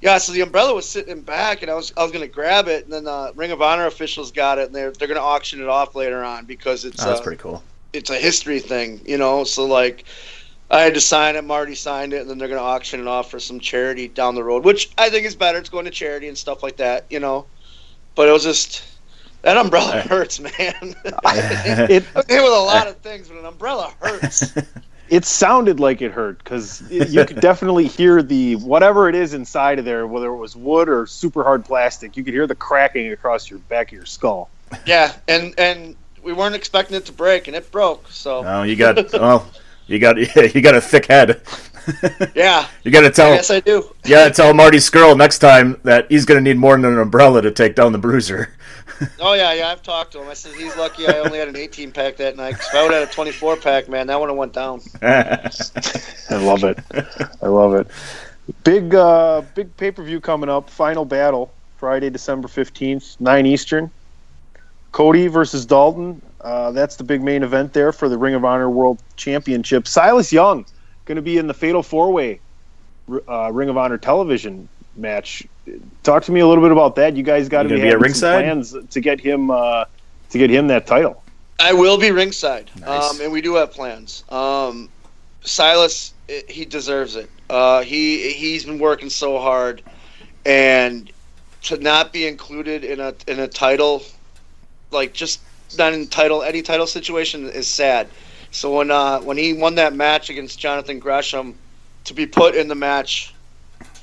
yeah, 0.06 0.20
so 0.20 0.32
the 0.34 0.42
umbrella 0.42 0.72
was 0.76 0.88
sitting 0.88 1.12
in 1.12 1.22
back, 1.22 1.64
and 1.64 1.72
I 1.72 1.74
was 1.74 1.92
I 1.98 2.04
was 2.04 2.12
going 2.12 2.22
to 2.22 2.32
grab 2.32 2.68
it, 2.68 2.84
and 2.84 2.94
then 2.94 3.06
the 3.06 3.34
Ring 3.36 3.50
of 3.52 3.64
Honor 3.64 3.88
officials 3.88 4.32
got 4.32 4.60
it, 4.60 4.68
and 4.68 4.76
they're 4.76 4.92
they're 4.92 5.08
going 5.08 5.20
to 5.20 5.24
auction 5.24 5.60
it 5.62 5.68
off 5.68 5.96
later 5.96 6.24
on 6.24 6.46
because 6.46 6.86
it's 6.86 7.04
Oh, 7.04 7.08
that's 7.10 7.22
uh, 7.22 7.24
pretty 7.24 7.42
cool. 7.42 7.64
it's 7.92 8.12
a 8.12 8.16
history 8.16 8.60
thing, 8.60 9.02
you 9.04 9.18
know. 9.18 9.44
So 9.44 9.66
like, 9.66 10.06
I 10.70 10.82
had 10.82 10.94
to 10.94 11.02
sign 11.02 11.36
it. 11.36 11.44
Marty 11.44 11.74
signed 11.74 12.14
it, 12.14 12.22
and 12.22 12.30
then 12.30 12.38
they're 12.38 12.48
going 12.48 12.60
to 12.60 12.64
auction 12.64 13.00
it 13.00 13.08
off 13.08 13.32
for 13.32 13.40
some 13.40 13.60
charity 13.60 14.08
down 14.08 14.36
the 14.36 14.44
road, 14.44 14.64
which 14.64 14.92
I 14.96 15.10
think 15.10 15.26
is 15.26 15.36
better. 15.36 15.58
It's 15.58 15.70
going 15.70 15.86
to 15.86 15.92
charity 15.92 16.28
and 16.28 16.38
stuff 16.38 16.62
like 16.62 16.78
that, 16.78 17.06
you 17.10 17.20
know. 17.20 17.48
But 18.14 18.30
it 18.30 18.32
was 18.32 18.44
just 18.44 18.84
that 19.42 19.58
umbrella 19.58 20.02
hurts, 20.08 20.40
man. 20.40 20.52
It 21.26 22.04
hit 22.04 22.14
with 22.14 22.54
a 22.54 22.60
lot 22.60 22.86
of 22.88 22.98
things, 22.98 23.28
but 23.28 23.38
an 23.40 23.46
umbrella 23.46 23.92
hurts. 24.00 24.54
It 25.10 25.26
sounded 25.26 25.80
like 25.80 26.02
it 26.02 26.12
hurt 26.12 26.40
because 26.40 26.82
you 26.90 27.26
could 27.26 27.40
definitely 27.40 27.88
hear 27.88 28.24
the 28.24 28.56
whatever 28.58 29.08
it 29.10 29.16
is 29.16 29.34
inside 29.34 29.80
of 29.80 29.86
there, 29.86 30.08
whether 30.08 30.28
it 30.28 30.38
was 30.38 30.56
wood 30.56 30.90
or 30.90 31.06
super 31.06 31.44
hard 31.44 31.64
plastic. 31.66 32.18
You 32.18 32.24
could 32.24 32.34
hear 32.34 32.48
the 32.48 32.56
cracking 32.56 33.12
across 33.12 33.50
your 33.50 33.60
back 33.60 33.90
of 33.90 33.94
your 33.94 34.06
skull. 34.06 34.50
yeah, 34.86 35.14
and 35.28 35.54
and 35.60 35.96
we 36.24 36.34
weren't 36.34 36.56
expecting 36.56 36.98
it 36.98 37.06
to 37.06 37.12
break, 37.12 37.48
and 37.48 37.56
it 37.56 37.72
broke. 37.72 38.08
So 38.10 38.44
Oh, 38.44 38.64
you 38.64 38.76
got 38.76 39.14
well, 39.14 39.48
you 39.88 40.00
got 40.00 40.18
you 40.56 40.62
got 40.62 40.74
a 40.76 40.82
thick 40.82 41.06
head. 41.06 41.42
yeah, 42.36 42.66
You 42.84 42.90
got 42.90 43.02
to 43.02 43.12
tell 43.12 43.30
yes, 43.36 43.52
I 43.52 43.60
do. 43.60 43.94
you 44.06 44.10
got 44.10 44.28
to 44.30 44.34
tell 44.34 44.56
Marty 44.56 44.80
Scurll 44.80 45.16
next 45.16 45.38
time 45.38 45.80
that 45.84 46.10
he's 46.10 46.26
going 46.26 46.44
to 46.44 46.50
need 46.54 46.58
more 46.58 46.76
than 46.76 46.86
an 46.86 46.98
umbrella 46.98 47.44
to 47.44 47.52
take 47.52 47.76
down 47.76 47.92
the 47.92 48.00
Bruiser. 48.00 48.55
Oh 49.20 49.34
yeah, 49.34 49.54
yeah. 49.54 49.70
I've 49.70 49.84
talked 49.84 50.14
to 50.14 50.22
him. 50.22 50.30
I 50.30 50.34
said 50.34 50.54
he's 50.56 50.76
lucky 50.76 51.08
I 51.08 51.20
only 51.20 51.40
had 51.40 51.48
an 51.48 51.56
18 51.56 51.92
pack 51.92 52.18
that 52.18 52.38
night. 52.38 52.56
'cause 52.56 52.68
if 52.68 52.76
I 52.76 52.84
would 52.84 52.92
have 52.92 53.02
had 53.02 53.10
a 53.10 53.14
24 53.14 53.58
pack, 53.58 53.90
man, 53.90 54.08
that 54.08 54.20
would 54.20 54.30
have 54.30 54.38
went 54.38 54.54
down. 54.54 54.82
I 55.02 56.38
love 56.38 56.64
it. 56.64 56.80
I 57.42 57.48
love 57.48 57.74
it. 57.76 57.88
Big 58.64 58.94
uh 58.94 59.42
big 59.56 59.76
pay 59.78 59.92
per 59.92 60.04
view 60.04 60.20
coming 60.20 60.50
up. 60.50 60.70
Final 60.70 61.06
battle 61.06 61.52
Friday, 61.78 62.10
December 62.10 62.48
fifteenth, 62.48 63.16
nine 63.20 63.46
Eastern. 63.46 63.92
Cody 64.92 65.28
versus 65.28 65.66
Dalton. 65.66 66.22
Uh, 66.40 66.72
that's 66.72 66.96
the 66.96 67.04
big 67.04 67.22
main 67.22 67.44
event 67.44 67.74
there 67.74 67.92
for 67.92 68.08
the 68.08 68.18
Ring 68.18 68.34
of 68.36 68.46
Honor 68.46 68.70
World 68.70 69.00
Championship. 69.18 69.88
Silas 69.88 70.32
Young 70.32 70.66
going 71.06 71.16
to 71.18 71.22
be 71.22 71.38
in 71.38 71.48
the 71.48 71.54
Fatal 71.54 71.84
Four 71.84 72.14
Way 72.14 72.40
uh, 73.28 73.52
Ring 73.52 73.68
of 73.70 73.78
Honor 73.78 73.98
television 73.98 74.70
match. 74.96 75.44
Talk 76.04 76.24
to 76.26 76.32
me 76.32 76.40
a 76.42 76.48
little 76.48 76.64
bit 76.64 76.72
about 76.72 76.96
that. 76.98 77.16
You 77.16 77.24
guys 77.24 77.50
got 77.50 77.64
to 77.64 77.70
be, 77.70 77.76
be 77.82 77.88
at 77.90 78.00
ringside? 78.00 78.44
plans 78.44 78.76
to 78.92 79.00
get 79.02 79.20
him 79.20 79.50
uh, 79.52 79.86
to 80.30 80.38
get 80.38 80.50
him 80.50 80.68
that 80.68 80.86
title. 80.88 81.24
I 81.60 81.74
will 81.74 81.98
be 81.98 82.12
ringside, 82.12 82.70
Nice. 82.82 83.12
um, 83.12 83.22
and 83.22 83.32
we 83.32 83.42
do 83.42 83.56
have 83.56 83.72
plans. 83.72 84.24
Um, 84.30 84.90
Silas, 85.44 86.14
i- 86.30 86.44
he 86.50 86.66
deserves 86.66 87.16
it. 87.16 87.30
Uh, 87.50 87.82
he 87.82 88.32
he's 88.34 88.66
been 88.66 88.80
working 88.80 89.10
so 89.10 89.40
hard, 89.40 89.82
and 90.46 91.12
to 91.64 91.78
not 91.78 92.14
be 92.14 92.28
included 92.28 92.84
in 92.84 93.00
a 93.00 93.14
in 93.28 93.40
a 93.40 93.48
title, 93.48 94.04
like 94.92 95.14
just 95.14 95.40
not 95.78 95.94
in 95.94 96.08
title 96.08 96.44
any 96.44 96.62
title 96.62 96.88
situation 96.88 97.50
is 97.50 97.68
sad. 97.68 98.08
So 98.52 98.76
when 98.78 98.92
uh, 98.92 99.20
when 99.22 99.38
he 99.38 99.54
won 99.54 99.76
that 99.76 99.94
match 99.96 100.30
against 100.30 100.60
Jonathan 100.60 101.00
Gresham, 101.00 101.56
to 102.06 102.14
be 102.14 102.26
put 102.26 102.56
in 102.56 102.68
the 102.68 102.76
match 102.76 103.35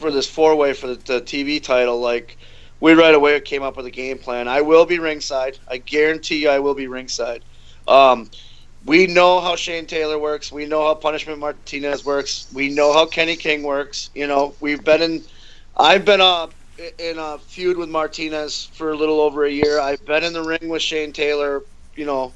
for 0.02 0.10
this 0.10 0.28
four 0.28 0.54
way 0.56 0.74
for 0.74 0.88
the, 0.88 0.94
the 0.96 1.20
TV 1.22 1.62
title, 1.62 1.98
like 1.98 2.36
we 2.80 2.92
right 2.92 3.14
away 3.14 3.40
came 3.40 3.62
up 3.62 3.76
with 3.76 3.86
a 3.86 3.90
game 3.90 4.18
plan. 4.18 4.48
I 4.48 4.60
will 4.60 4.84
be 4.84 4.98
ringside. 4.98 5.58
I 5.68 5.78
guarantee 5.78 6.42
you, 6.42 6.50
I 6.50 6.58
will 6.58 6.74
be 6.74 6.88
ringside. 6.88 7.44
Um, 7.88 8.28
we 8.84 9.06
know 9.06 9.40
how 9.40 9.54
Shane 9.54 9.86
Taylor 9.86 10.18
works. 10.18 10.50
We 10.50 10.66
know 10.66 10.84
how 10.84 10.94
Punishment 10.96 11.38
Martinez 11.38 12.04
works. 12.04 12.48
We 12.52 12.68
know 12.68 12.92
how 12.92 13.06
Kenny 13.06 13.36
King 13.36 13.62
works. 13.62 14.10
You 14.14 14.26
know, 14.26 14.54
we've 14.60 14.84
been 14.84 15.00
in. 15.00 15.22
I've 15.76 16.04
been 16.04 16.20
in 16.98 17.18
a 17.18 17.38
feud 17.38 17.76
with 17.76 17.88
Martinez 17.88 18.68
for 18.74 18.90
a 18.90 18.96
little 18.96 19.20
over 19.20 19.44
a 19.44 19.50
year. 19.50 19.80
I've 19.80 20.04
been 20.04 20.24
in 20.24 20.32
the 20.32 20.42
ring 20.42 20.68
with 20.68 20.82
Shane 20.82 21.12
Taylor. 21.12 21.62
You 21.94 22.06
know, 22.06 22.32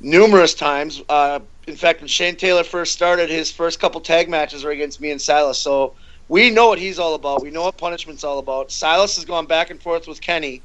numerous 0.00 0.54
times. 0.54 1.02
Uh, 1.08 1.40
in 1.66 1.74
fact, 1.74 2.00
when 2.00 2.08
Shane 2.08 2.36
Taylor 2.36 2.62
first 2.62 2.92
started, 2.92 3.28
his 3.28 3.50
first 3.50 3.80
couple 3.80 4.00
tag 4.00 4.28
matches 4.28 4.62
were 4.62 4.70
against 4.70 5.00
me 5.00 5.10
and 5.10 5.20
Silas. 5.20 5.58
So 5.58 5.96
we 6.30 6.48
know 6.48 6.68
what 6.68 6.78
he's 6.78 7.00
all 7.00 7.14
about. 7.14 7.42
We 7.42 7.50
know 7.50 7.62
what 7.62 7.76
punishment's 7.76 8.22
all 8.22 8.38
about. 8.38 8.70
Silas 8.70 9.16
has 9.16 9.24
gone 9.24 9.46
back 9.46 9.70
and 9.70 9.82
forth 9.82 10.06
with 10.06 10.20
Kenny. 10.20 10.62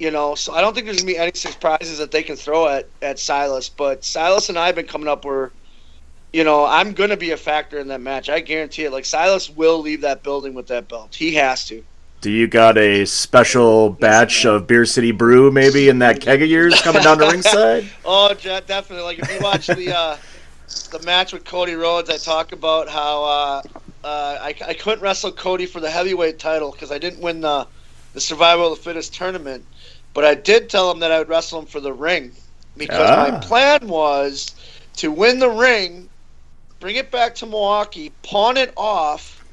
You 0.00 0.10
know, 0.10 0.34
so 0.34 0.52
I 0.52 0.60
don't 0.60 0.74
think 0.74 0.86
there's 0.86 0.98
gonna 0.98 1.12
be 1.12 1.16
any 1.16 1.32
surprises 1.34 1.98
that 1.98 2.10
they 2.10 2.22
can 2.22 2.36
throw 2.36 2.68
at, 2.68 2.88
at 3.00 3.18
Silas. 3.18 3.68
But 3.68 4.04
Silas 4.04 4.48
and 4.48 4.58
I 4.58 4.66
have 4.66 4.74
been 4.74 4.86
coming 4.86 5.08
up 5.08 5.24
where, 5.24 5.52
you 6.32 6.44
know, 6.44 6.66
I'm 6.66 6.92
gonna 6.92 7.16
be 7.16 7.30
a 7.30 7.36
factor 7.36 7.78
in 7.78 7.88
that 7.88 8.00
match. 8.00 8.28
I 8.28 8.40
guarantee 8.40 8.84
it. 8.84 8.92
Like 8.92 9.04
Silas 9.04 9.48
will 9.48 9.80
leave 9.80 10.00
that 10.00 10.24
building 10.24 10.52
with 10.52 10.66
that 10.66 10.88
belt. 10.88 11.14
He 11.14 11.34
has 11.34 11.64
to. 11.66 11.82
Do 12.20 12.32
you 12.32 12.48
got 12.48 12.76
a 12.76 13.04
special 13.04 13.90
batch 13.90 14.44
of 14.44 14.66
Beer 14.66 14.84
City 14.84 15.12
Brew 15.12 15.52
maybe 15.52 15.88
in 15.88 16.00
that 16.00 16.20
keg 16.20 16.42
of 16.42 16.48
yours 16.48 16.80
coming 16.82 17.02
down 17.02 17.18
to 17.18 17.26
ringside? 17.26 17.88
Oh, 18.04 18.34
definitely. 18.34 19.02
Like 19.02 19.20
if 19.20 19.32
you 19.32 19.40
watch 19.40 19.68
the 19.68 19.96
uh, 19.96 20.16
the 20.90 21.00
match 21.04 21.32
with 21.32 21.44
Cody 21.44 21.74
Rhodes, 21.74 22.10
I 22.10 22.16
talk 22.16 22.50
about 22.50 22.88
how 22.88 23.24
uh, 23.24 23.62
uh, 24.04 24.38
I, 24.40 24.54
I 24.66 24.74
couldn't 24.74 25.00
wrestle 25.00 25.32
Cody 25.32 25.66
for 25.66 25.80
the 25.80 25.90
heavyweight 25.90 26.38
title 26.38 26.70
because 26.72 26.90
I 26.92 26.98
didn't 26.98 27.20
win 27.20 27.40
the 27.40 27.66
the 28.14 28.20
Survival 28.20 28.72
of 28.72 28.78
the 28.78 28.82
Fittest 28.84 29.14
tournament, 29.14 29.64
but 30.14 30.24
I 30.24 30.34
did 30.34 30.70
tell 30.70 30.90
him 30.90 31.00
that 31.00 31.12
I 31.12 31.18
would 31.18 31.28
wrestle 31.28 31.58
him 31.60 31.66
for 31.66 31.80
the 31.80 31.92
ring 31.92 32.32
because 32.76 33.10
my 33.10 33.30
Ah. 33.36 33.40
plan 33.40 33.86
was 33.88 34.54
to 34.96 35.12
win 35.12 35.38
the 35.38 35.50
ring, 35.50 36.08
bring 36.80 36.96
it 36.96 37.10
back 37.10 37.34
to 37.36 37.46
Milwaukee, 37.46 38.10
pawn 38.22 38.56
it 38.56 38.72
off. 38.76 39.44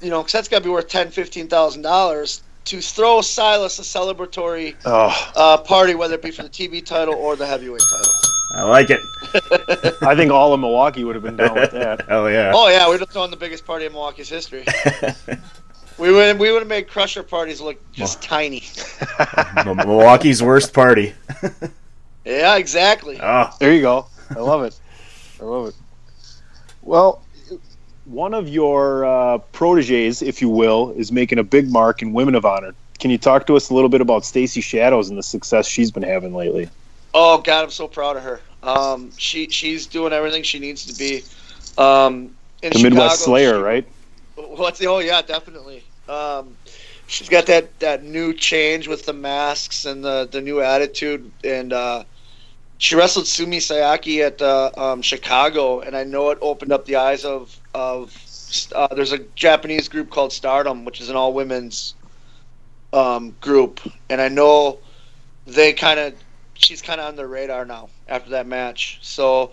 You 0.00 0.10
know, 0.10 0.20
because 0.22 0.32
that's 0.32 0.48
got 0.48 0.58
to 0.58 0.64
be 0.64 0.70
worth 0.70 0.88
ten, 0.88 1.10
fifteen 1.10 1.46
thousand 1.48 1.82
dollars. 1.82 2.42
to 2.66 2.80
throw 2.80 3.20
Silas 3.22 3.78
a 3.78 3.82
celebratory 3.82 4.74
Oh, 4.84 5.32
uh, 5.36 5.56
party, 5.58 5.94
whether 5.94 6.14
it 6.14 6.22
be 6.22 6.30
for 6.30 6.42
the 6.42 6.48
TV 6.48 6.84
title 6.84 7.14
or 7.14 7.34
the 7.36 7.46
heavyweight 7.46 7.80
title. 7.90 8.12
I 8.52 8.62
like 8.62 8.90
it. 8.90 9.00
I 10.02 10.14
think 10.16 10.32
all 10.32 10.52
of 10.52 10.60
Milwaukee 10.60 11.04
would 11.04 11.14
have 11.14 11.22
been 11.22 11.36
down 11.36 11.54
with 11.54 11.70
that. 11.72 12.06
Oh 12.10 12.26
yeah. 12.26 12.52
Oh 12.54 12.68
yeah, 12.68 12.88
we'd 12.90 13.00
have 13.00 13.10
thrown 13.10 13.30
the 13.30 13.36
biggest 13.36 13.64
party 13.64 13.86
in 13.86 13.92
Milwaukee's 13.92 14.28
history. 14.28 14.64
we 15.98 16.12
would 16.12 16.38
we 16.38 16.50
would 16.50 16.60
have 16.60 16.68
made 16.68 16.88
Crusher 16.88 17.22
parties 17.22 17.60
look 17.60 17.78
just 17.92 18.20
tiny. 18.22 18.64
Milwaukee's 19.64 20.42
worst 20.42 20.72
party. 20.72 21.14
Yeah, 22.24 22.56
exactly. 22.56 23.18
Oh, 23.20 23.50
There 23.60 23.72
you 23.72 23.82
go. 23.82 24.06
I 24.30 24.40
love 24.40 24.64
it. 24.64 24.78
I 25.40 25.44
love 25.44 25.68
it. 25.68 25.74
Well, 26.82 27.22
one 28.04 28.34
of 28.34 28.48
your 28.48 29.04
uh, 29.04 29.38
proteges, 29.38 30.22
if 30.22 30.40
you 30.42 30.48
will, 30.48 30.90
is 30.96 31.12
making 31.12 31.38
a 31.38 31.44
big 31.44 31.70
mark 31.70 32.02
in 32.02 32.12
Women 32.12 32.34
of 32.34 32.44
Honor. 32.44 32.74
Can 32.98 33.10
you 33.10 33.18
talk 33.18 33.46
to 33.46 33.56
us 33.56 33.70
a 33.70 33.74
little 33.74 33.88
bit 33.88 34.00
about 34.00 34.24
Stacy 34.24 34.60
Shadows 34.60 35.08
and 35.08 35.18
the 35.18 35.22
success 35.22 35.66
she's 35.66 35.90
been 35.90 36.02
having 36.02 36.34
lately? 36.34 36.68
Oh 37.14 37.38
God, 37.38 37.64
I'm 37.64 37.70
so 37.70 37.88
proud 37.88 38.16
of 38.16 38.22
her. 38.22 38.40
Um, 38.62 39.10
she 39.16 39.48
she's 39.48 39.86
doing 39.86 40.12
everything 40.12 40.42
she 40.42 40.58
needs 40.58 40.86
to 40.86 40.94
be. 40.98 41.22
Um, 41.78 42.30
in 42.62 42.72
The 42.72 42.78
Midwest 42.78 43.22
Slayer, 43.22 43.56
she- 43.56 43.62
right? 43.62 43.88
What's 44.36 44.78
the? 44.78 44.86
Oh 44.86 44.98
yeah, 44.98 45.22
definitely. 45.22 45.84
Um, 46.08 46.56
she's 47.06 47.28
got 47.28 47.46
that 47.46 47.78
that 47.80 48.04
new 48.04 48.32
change 48.34 48.88
with 48.88 49.06
the 49.06 49.12
masks 49.12 49.84
and 49.84 50.04
the 50.04 50.28
the 50.30 50.40
new 50.40 50.60
attitude, 50.60 51.30
and 51.44 51.72
uh, 51.72 52.04
she 52.78 52.94
wrestled 52.96 53.26
Sumie 53.26 53.60
Sakai 53.62 54.22
at 54.22 54.40
uh, 54.42 54.70
um, 54.76 55.02
Chicago, 55.02 55.80
and 55.80 55.96
I 55.96 56.04
know 56.04 56.30
it 56.30 56.38
opened 56.40 56.72
up 56.72 56.84
the 56.86 56.96
eyes 56.96 57.24
of 57.24 57.58
of. 57.74 58.14
Uh, 58.74 58.88
there's 58.94 59.12
a 59.12 59.18
Japanese 59.36 59.88
group 59.88 60.10
called 60.10 60.32
Stardom, 60.32 60.84
which 60.84 61.00
is 61.00 61.08
an 61.08 61.16
all 61.16 61.32
women's 61.32 61.94
um, 62.92 63.30
group, 63.40 63.80
and 64.08 64.20
I 64.20 64.28
know 64.28 64.80
they 65.46 65.72
kind 65.72 66.00
of 66.00 66.14
she's 66.60 66.82
kind 66.82 67.00
of 67.00 67.08
on 67.08 67.16
their 67.16 67.28
radar 67.28 67.64
now 67.64 67.88
after 68.08 68.30
that 68.30 68.46
match. 68.46 68.98
So 69.02 69.50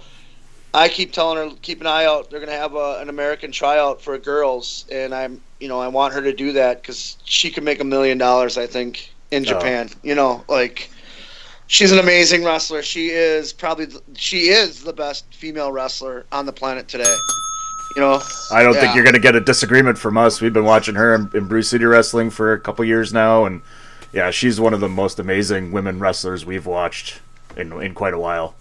I 0.74 0.90
keep 0.90 1.12
telling 1.14 1.38
her 1.50 1.56
keep 1.62 1.82
an 1.82 1.88
eye 1.88 2.06
out. 2.06 2.30
They're 2.30 2.40
gonna 2.40 2.52
have 2.52 2.76
a, 2.76 3.00
an 3.02 3.10
American 3.10 3.52
tryout 3.52 4.02
for 4.02 4.18
girls, 4.18 4.86
and 4.92 5.14
I'm 5.14 5.42
you 5.60 5.68
know 5.68 5.80
I 5.80 5.88
want 5.88 6.14
her 6.14 6.22
to 6.22 6.34
do 6.34 6.52
that 6.54 6.82
because 6.82 7.18
she 7.24 7.50
could 7.50 7.64
make 7.64 7.80
a 7.80 7.86
million 7.86 8.18
dollars. 8.18 8.58
I 8.58 8.68
think 8.68 9.14
in 9.32 9.44
Oh. 9.44 9.46
Japan. 9.48 9.90
You 10.04 10.16
know, 10.16 10.44
like 10.48 10.90
she's 11.68 11.92
an 11.92 12.00
amazing 12.00 12.44
wrestler. 12.44 12.82
She 12.82 13.08
is 13.10 13.54
probably 13.54 13.88
she 14.16 14.50
is 14.50 14.84
the 14.84 14.94
best 14.94 15.26
female 15.34 15.72
wrestler 15.72 16.26
on 16.32 16.46
the 16.46 16.54
planet 16.54 16.88
today. 16.88 17.16
You 17.96 18.02
know, 18.02 18.22
I 18.52 18.62
don't 18.64 18.76
Yeah. 18.76 18.82
think 18.82 18.96
you're 18.96 19.04
going 19.04 19.16
to 19.16 19.20
get 19.20 19.36
a 19.36 19.42
disagreement 19.42 19.98
from 19.98 20.18
us. 20.18 20.40
We've 20.40 20.54
been 20.54 20.66
watching 20.66 20.94
her 20.96 21.16
in, 21.16 21.32
in 21.34 21.48
Brew 21.48 21.64
City 21.64 21.86
Wrestling 21.86 22.30
for 22.30 22.54
a 22.54 22.60
couple 22.60 22.86
years 22.86 23.12
now, 23.12 23.46
and 23.46 23.62
yeah, 24.18 24.32
she's 24.32 24.60
one 24.60 24.74
of 24.74 24.80
the 24.80 24.90
most 24.90 25.20
amazing 25.20 25.72
women 25.72 26.00
wrestlers 26.00 26.44
we've 26.44 26.66
watched 26.66 27.22
in 27.56 27.72
in 27.84 27.94
quite 27.94 28.16
a 28.16 28.20
while, 28.20 28.56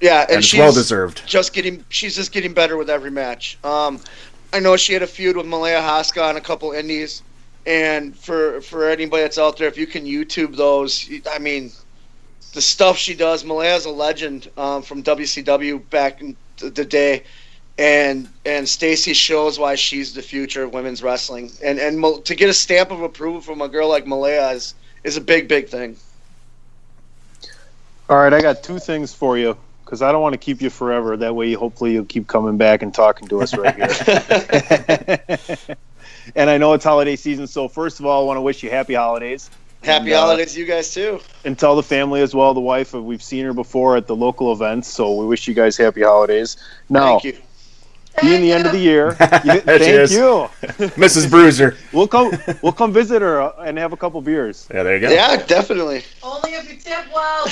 yeah, 0.00 0.22
and, 0.22 0.32
and, 0.32 0.44
she's 0.44 0.58
well 0.58 0.72
deserved. 0.72 1.22
just 1.26 1.52
getting 1.52 1.84
she's 1.90 2.16
just 2.16 2.32
getting 2.32 2.52
better 2.52 2.76
with 2.76 2.90
every 2.90 3.12
match. 3.12 3.56
Um, 3.62 4.00
I 4.52 4.58
know 4.58 4.76
she 4.76 4.92
had 4.92 5.02
a 5.02 5.06
feud 5.06 5.36
with 5.36 5.46
Malia 5.46 5.80
Hosaka 5.80 6.28
on 6.28 6.36
a 6.36 6.40
couple 6.40 6.72
indies, 6.72 7.22
and 7.66 8.18
for 8.18 8.60
for 8.62 8.88
anybody 8.88 9.22
that's 9.22 9.38
out 9.38 9.58
there, 9.58 9.68
if 9.68 9.78
you 9.78 9.86
can 9.86 10.04
YouTube 10.04 10.56
those, 10.56 11.08
I 11.30 11.38
mean, 11.38 11.70
the 12.52 12.60
stuff 12.60 12.96
she 12.96 13.14
does. 13.14 13.44
Malia's 13.44 13.84
a 13.84 13.90
legend 13.90 14.50
um, 14.56 14.82
from 14.82 15.04
WCW 15.04 15.88
back 15.90 16.20
in 16.20 16.36
the 16.58 16.68
the 16.70 16.84
day, 16.84 17.22
and 17.80 18.28
and 18.44 18.68
Stacy 18.68 19.14
shows 19.14 19.58
why 19.58 19.74
she's 19.74 20.12
the 20.12 20.22
future 20.22 20.62
of 20.62 20.74
women's 20.74 21.02
wrestling, 21.02 21.50
and 21.64 21.78
and 21.78 22.24
to 22.26 22.34
get 22.34 22.50
a 22.50 22.54
stamp 22.54 22.90
of 22.90 23.02
approval 23.02 23.40
from 23.40 23.62
a 23.62 23.68
girl 23.68 23.88
like 23.88 24.06
Malia 24.06 24.50
is 24.50 24.74
is 25.02 25.16
a 25.16 25.20
big 25.20 25.48
big 25.48 25.68
thing. 25.68 25.96
All 28.10 28.18
right, 28.18 28.32
I 28.32 28.42
got 28.42 28.62
two 28.62 28.78
things 28.78 29.14
for 29.14 29.38
you 29.38 29.56
because 29.84 30.02
I 30.02 30.12
don't 30.12 30.20
want 30.20 30.34
to 30.34 30.38
keep 30.38 30.60
you 30.60 30.68
forever. 30.68 31.16
That 31.16 31.34
way, 31.34 31.54
hopefully, 31.54 31.92
you'll 31.92 32.04
keep 32.04 32.26
coming 32.26 32.58
back 32.58 32.82
and 32.82 32.92
talking 32.92 33.28
to 33.28 33.40
us 33.40 33.56
right 33.56 33.74
here. 33.74 35.76
and 36.36 36.50
I 36.50 36.58
know 36.58 36.74
it's 36.74 36.84
holiday 36.84 37.16
season, 37.16 37.46
so 37.46 37.66
first 37.66 37.98
of 37.98 38.06
all, 38.06 38.22
I 38.22 38.26
want 38.26 38.36
to 38.36 38.42
wish 38.42 38.62
you 38.62 38.70
happy 38.70 38.94
holidays. 38.94 39.48
Happy 39.82 40.12
And, 40.12 40.12
uh, 40.12 40.20
holidays, 40.20 40.52
to 40.52 40.60
you 40.60 40.66
guys 40.66 40.92
too. 40.92 41.20
and 41.46 41.58
tell 41.58 41.76
the 41.76 41.82
family 41.82 42.20
as 42.20 42.34
well. 42.34 42.52
The 42.52 42.60
wife, 42.60 42.94
uh, 42.94 43.00
we've 43.00 43.22
seen 43.22 43.46
her 43.46 43.54
before 43.54 43.96
at 43.96 44.06
the 44.06 44.16
local 44.16 44.52
events, 44.52 44.88
so 44.88 45.14
we 45.14 45.24
wish 45.24 45.48
you 45.48 45.54
guys 45.54 45.78
happy 45.78 46.02
holidays. 46.02 46.58
Now, 46.90 47.18
Thank 47.18 47.24
you. 47.24 47.38
Being 48.20 48.40
the 48.42 48.52
end 48.52 48.66
of 48.66 48.72
the 48.72 48.78
year, 48.78 49.08
you- 49.44 49.60
thank 49.60 50.10
you. 50.10 50.48
Mrs. 50.96 51.30
Bruiser. 51.30 51.76
We'll 51.92 52.08
come. 52.08 52.32
We'll 52.62 52.72
come 52.72 52.92
visit 52.92 53.22
her 53.22 53.40
uh, 53.40 53.52
and 53.64 53.78
have 53.78 53.92
a 53.92 53.96
couple 53.96 54.20
beers. 54.20 54.68
Yeah, 54.72 54.82
there 54.82 54.94
you 54.96 55.00
go. 55.00 55.10
Yeah, 55.10 55.36
definitely. 55.46 56.02
Only 56.22 56.50
if 56.54 56.70
you 56.70 56.76
tip 56.76 57.06
well. 57.14 57.46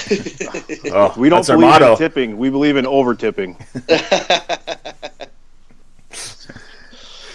Oh, 1.15 1.15
We 1.21 1.29
don't 1.29 1.39
that's 1.39 1.51
our 1.51 1.57
believe 1.57 1.71
motto. 1.71 1.93
in 1.93 1.99
tipping. 1.99 2.39
We 2.39 2.51
believe 2.51 2.77
in 2.77 2.87
over 2.87 3.15
tipping. 3.15 3.57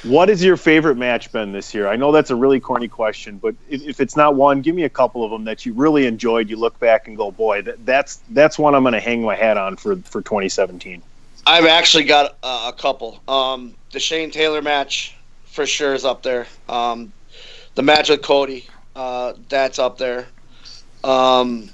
what 0.04 0.30
is 0.30 0.44
your 0.44 0.58
favorite 0.58 0.96
match 0.98 1.32
been 1.32 1.52
this 1.54 1.74
year? 1.74 1.88
I 1.88 1.96
know 1.96 2.12
that's 2.12 2.30
a 2.30 2.36
really 2.36 2.60
corny 2.60 2.88
question, 2.90 3.38
but 3.38 3.56
if, 3.70 3.82
if 3.84 4.00
it's 4.02 4.16
not 4.18 4.36
one, 4.36 4.62
give 4.62 4.76
me 4.76 4.84
a 4.84 4.90
couple 4.90 5.24
of 5.24 5.32
them 5.32 5.46
that 5.46 5.66
you 5.66 5.74
really 5.74 6.06
enjoyed. 6.06 6.50
You 6.50 6.58
look 6.58 6.78
back 6.80 7.08
and 7.08 7.16
go, 7.16 7.32
"Boy, 7.32 7.62
that, 7.62 7.86
that's 7.86 8.20
that's 8.32 8.60
one 8.60 8.76
I'm 8.76 8.84
going 8.84 8.94
to 8.94 9.00
hang 9.00 9.22
my 9.22 9.36
hat 9.36 9.58
on 9.58 9.76
for 9.78 9.96
for 9.98 10.22
2017." 10.22 11.02
I've 11.46 11.66
actually 11.66 12.06
got 12.06 12.38
uh, 12.42 12.72
a 12.74 12.78
couple. 12.78 13.22
Um, 13.28 13.76
the 13.92 14.00
Shane 14.00 14.32
Taylor 14.32 14.62
match 14.62 15.16
for 15.46 15.66
sure 15.66 15.94
is 15.94 16.06
up 16.06 16.24
there. 16.24 16.48
Um, 16.70 17.12
the 17.76 17.82
match 17.82 18.10
with 18.10 18.22
Cody, 18.22 18.68
uh, 18.96 19.34
that's 19.50 19.80
up 19.80 19.98
there. 19.98 20.28
Um, 21.04 21.70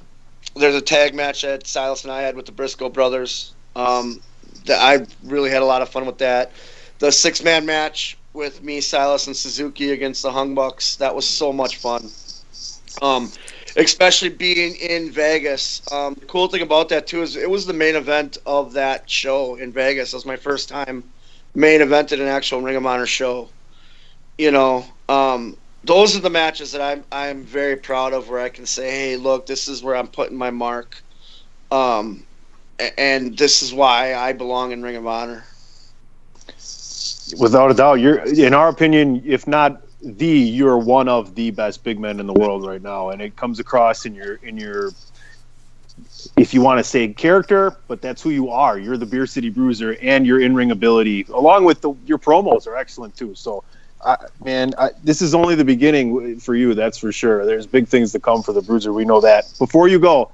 there's 0.55 0.75
a 0.75 0.81
tag 0.81 1.13
match 1.13 1.43
that 1.43 1.67
Silas 1.67 2.03
and 2.03 2.11
I 2.11 2.21
had 2.21 2.35
with 2.35 2.45
the 2.45 2.51
Briscoe 2.51 2.89
brothers. 2.89 3.53
Um, 3.75 4.21
that 4.65 4.81
I 4.81 5.05
really 5.23 5.49
had 5.49 5.61
a 5.61 5.65
lot 5.65 5.81
of 5.81 5.89
fun 5.89 6.05
with 6.05 6.17
that. 6.17 6.51
The 6.99 7.11
six 7.11 7.43
man 7.43 7.65
match 7.65 8.17
with 8.33 8.63
me, 8.63 8.81
Silas, 8.81 9.27
and 9.27 9.35
Suzuki 9.35 9.91
against 9.91 10.23
the 10.23 10.31
Young 10.31 10.55
Bucks. 10.55 10.95
That 10.97 11.15
was 11.15 11.27
so 11.27 11.53
much 11.53 11.77
fun. 11.77 12.09
Um, 13.01 13.31
especially 13.85 14.29
being 14.29 14.75
in 14.75 15.11
Vegas. 15.11 15.81
Um, 15.91 16.15
the 16.15 16.25
cool 16.25 16.47
thing 16.47 16.61
about 16.61 16.89
that 16.89 17.07
too 17.07 17.21
is 17.21 17.35
it 17.35 17.49
was 17.49 17.65
the 17.65 17.73
main 17.73 17.95
event 17.95 18.37
of 18.45 18.73
that 18.73 19.09
show 19.09 19.55
in 19.55 19.71
Vegas. 19.71 20.13
It 20.13 20.15
was 20.15 20.25
my 20.25 20.35
first 20.35 20.69
time 20.69 21.03
main 21.55 21.81
event 21.81 22.09
evented 22.09 22.21
an 22.21 22.27
actual 22.27 22.61
Ring 22.61 22.75
of 22.75 22.85
Honor 22.85 23.05
show. 23.05 23.49
You 24.37 24.51
know, 24.51 24.85
um, 25.09 25.57
those 25.83 26.15
are 26.15 26.19
the 26.19 26.29
matches 26.29 26.71
that 26.71 26.81
I'm 26.81 27.03
I'm 27.11 27.43
very 27.43 27.75
proud 27.75 28.13
of, 28.13 28.29
where 28.29 28.39
I 28.39 28.49
can 28.49 28.65
say, 28.65 28.89
hey, 28.89 29.17
look, 29.17 29.45
this 29.45 29.67
is 29.67 29.83
where 29.83 29.95
I'm 29.95 30.07
putting 30.07 30.37
my 30.37 30.49
mark, 30.49 31.01
um, 31.71 32.23
and 32.97 33.37
this 33.37 33.61
is 33.61 33.73
why 33.73 34.15
I 34.15 34.33
belong 34.33 34.71
in 34.71 34.81
Ring 34.81 34.95
of 34.95 35.07
Honor. 35.07 35.43
Without 37.37 37.69
a 37.69 37.73
doubt, 37.73 37.95
you're 37.95 38.19
in 38.19 38.53
our 38.53 38.69
opinion, 38.69 39.21
if 39.25 39.47
not 39.47 39.81
the, 40.01 40.27
you're 40.27 40.77
one 40.77 41.09
of 41.09 41.35
the 41.35 41.51
best 41.51 41.83
big 41.83 41.99
men 41.99 42.19
in 42.19 42.27
the 42.27 42.33
world 42.33 42.65
right 42.65 42.81
now, 42.81 43.09
and 43.09 43.21
it 43.21 43.35
comes 43.35 43.59
across 43.59 44.05
in 44.05 44.15
your 44.15 44.35
in 44.35 44.57
your. 44.57 44.91
If 46.37 46.53
you 46.53 46.61
want 46.61 46.79
to 46.79 46.83
say 46.83 47.09
character, 47.09 47.75
but 47.87 48.01
that's 48.01 48.21
who 48.21 48.29
you 48.29 48.49
are. 48.49 48.79
You're 48.79 48.95
the 48.95 49.05
Beer 49.05 49.27
City 49.27 49.49
Bruiser, 49.49 49.97
and 50.01 50.25
your 50.25 50.39
in-ring 50.39 50.71
ability, 50.71 51.25
along 51.33 51.65
with 51.65 51.81
the, 51.81 51.93
your 52.05 52.17
promos, 52.17 52.67
are 52.67 52.77
excellent 52.77 53.17
too. 53.17 53.35
So, 53.35 53.65
I, 54.05 54.15
man, 54.43 54.73
I, 54.77 54.91
this 55.03 55.21
is 55.21 55.35
only 55.35 55.55
the 55.55 55.65
beginning 55.65 56.39
for 56.39 56.55
you. 56.55 56.73
That's 56.73 56.97
for 56.97 57.11
sure. 57.11 57.45
There's 57.45 57.67
big 57.67 57.89
things 57.89 58.13
to 58.13 58.19
come 58.19 58.43
for 58.43 58.53
the 58.53 58.61
Bruiser. 58.61 58.93
We 58.93 59.03
know 59.03 59.19
that. 59.19 59.51
Before 59.59 59.89
you 59.89 59.99
go, 59.99 60.31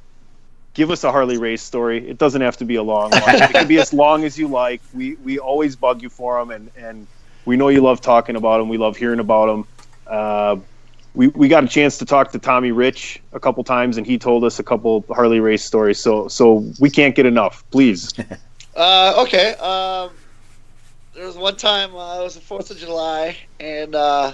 give 0.76 0.92
us 0.92 1.04
a 1.04 1.12
Harley 1.12 1.38
Race 1.38 1.64
story. 1.64 2.08
It 2.08 2.20
doesn't 2.20 2.42
have 2.42 2.58
to 2.58 2.66
be 2.66 2.76
a 2.76 2.84
long 2.84 3.10
one. 3.10 3.24
It 3.36 3.52
can 3.52 3.68
be 3.68 3.80
as 3.80 3.92
long 3.92 4.24
as 4.24 4.38
you 4.38 4.48
like. 4.48 4.82
We 4.94 5.16
we 5.16 5.40
always 5.40 5.76
bug 5.76 6.04
you 6.04 6.10
for 6.10 6.38
them, 6.38 6.52
and 6.52 6.70
and 6.78 7.08
we 7.46 7.58
know 7.58 7.70
you 7.70 7.82
love 7.82 8.02
talking 8.02 8.36
about 8.36 8.62
him. 8.62 8.70
We 8.70 8.78
love 8.78 8.98
hearing 8.98 9.20
about 9.20 9.50
him. 9.50 9.66
Uh, 10.08 10.58
we 11.14 11.28
we 11.30 11.48
got 11.48 11.64
a 11.64 11.68
chance 11.68 11.98
to 12.00 12.06
talk 12.06 12.32
to 12.32 12.40
Tommy 12.40 12.72
Rich 12.72 13.22
a 13.34 13.40
couple 13.40 13.64
times, 13.64 13.98
and 13.98 14.06
he 14.06 14.18
told 14.18 14.44
us 14.44 14.60
a 14.60 14.64
couple 14.64 15.06
Harley 15.10 15.40
Race 15.40 15.64
stories. 15.64 16.00
So 16.00 16.28
so 16.28 16.66
we 16.80 16.90
can't 16.90 17.16
get 17.16 17.26
enough. 17.26 17.64
Please. 17.72 18.14
Uh, 18.76 19.24
okay. 19.26 19.54
Um, 19.54 20.12
there 21.14 21.26
was 21.26 21.38
one 21.38 21.56
time 21.56 21.96
uh, 21.96 22.20
it 22.20 22.24
was 22.24 22.36
the 22.36 22.42
Fourth 22.42 22.72
of 22.72 22.78
July, 22.78 23.38
and 23.58 23.96
uh, 23.96 24.34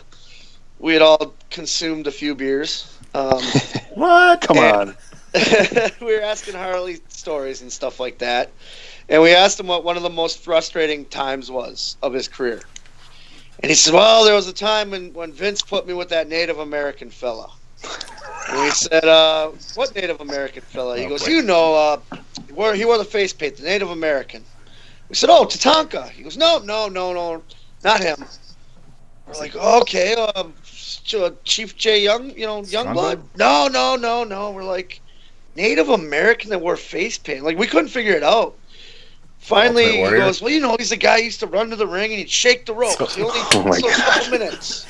we 0.80 0.94
had 0.94 1.04
all 1.04 1.36
consumed 1.52 2.08
a 2.08 2.12
few 2.12 2.34
beers. 2.34 2.98
Um, 3.14 3.40
What? 3.94 4.42
Come 4.42 4.58
on. 4.58 4.96
we 6.02 6.16
were 6.16 6.22
asking 6.22 6.56
Harley 6.56 7.02
stories 7.10 7.62
and 7.62 7.72
stuff 7.72 8.00
like 8.00 8.18
that, 8.18 8.50
and 9.10 9.22
we 9.22 9.32
asked 9.32 9.60
him 9.60 9.68
what 9.68 9.84
one 9.84 9.96
of 9.96 10.02
the 10.02 10.10
most 10.10 10.40
frustrating 10.40 11.06
times 11.06 11.52
was 11.52 11.98
of 12.02 12.12
his 12.14 12.28
career. 12.28 12.62
And 13.62 13.70
he 13.70 13.76
said, 13.76 13.94
"Well, 13.94 14.24
there 14.24 14.36
was 14.36 14.48
a 14.48 14.54
time 14.54 14.92
when, 14.92 15.14
when 15.14 15.34
Vince 15.34 15.62
put 15.62 15.88
me 15.88 15.94
with 15.94 16.10
that 16.10 16.28
Native 16.28 16.60
American 16.60 17.10
fella." 17.10 17.48
And 18.48 18.60
we 18.60 18.72
said, 18.72 19.06
uh, 19.06 19.52
"What 19.76 19.96
Native 19.96 20.20
American 20.20 20.64
fella?" 20.64 20.98
He 20.98 21.06
Oh, 21.06 21.10
goes. 21.10 21.28
"You 21.28 21.42
know, 21.42 21.76
uh, 21.76 21.98
he 22.48 22.54
wore, 22.54 22.74
he 22.74 22.86
wore 22.86 22.98
the 22.98 23.06
face 23.06 23.34
paint, 23.34 23.58
the 23.58 23.64
Native 23.64 23.90
American." 23.92 24.46
We 25.10 25.16
said, 25.16 25.30
"Oh, 25.30 25.46
Tatanka." 25.46 26.10
He 26.10 26.24
goes, 26.24 26.38
"No, 26.38 26.60
no, 26.60 26.88
no, 26.88 27.14
no, 27.14 27.44
not 27.84 28.02
him." 28.02 28.28
We're 29.28 29.38
like, 29.38 29.56
"Okay, 29.56 30.16
um, 30.16 30.56
Chief 31.44 31.78
J 31.78 32.04
Young, 32.04 32.32
you 32.32 32.46
know, 32.46 32.64
Young 32.64 32.88
Youngblood? 32.88 32.94
Blood. 32.94 33.30
No, 33.36 33.68
no, 33.68 33.96
no, 33.96 34.24
no. 34.24 34.52
We're 34.52 34.64
like 34.64 35.02
Native 35.56 35.90
American 35.90 36.50
that 36.50 36.60
wore 36.62 36.78
face 36.78 37.18
paint. 37.18 37.44
Like 37.44 37.58
we 37.58 37.68
couldn't 37.68 37.90
figure 37.90 38.14
it 38.14 38.24
out. 38.24 38.56
Finally, 39.42 39.98
he 39.98 40.10
goes, 40.12 40.42
"Well, 40.42 40.52
you 40.52 40.62
know, 40.62 40.76
he's 40.78 40.92
the 40.92 40.98
guy 40.98 41.18
who 41.18 41.26
used 41.26 41.40
to 41.42 41.48
run 41.48 41.72
to 41.72 41.76
the 41.76 41.88
ring 41.88 42.12
and 42.12 42.20
he'd 42.20 42.30
shake 42.30 42.66
the 42.66 42.74
ropes. 42.74 43.16
He 43.16 43.24
only 43.24 43.34
Oh 43.54 43.64
my 43.64 43.78
so 43.78 43.90
a 43.90 43.92
couple 43.92 44.32
minutes." 44.32 44.86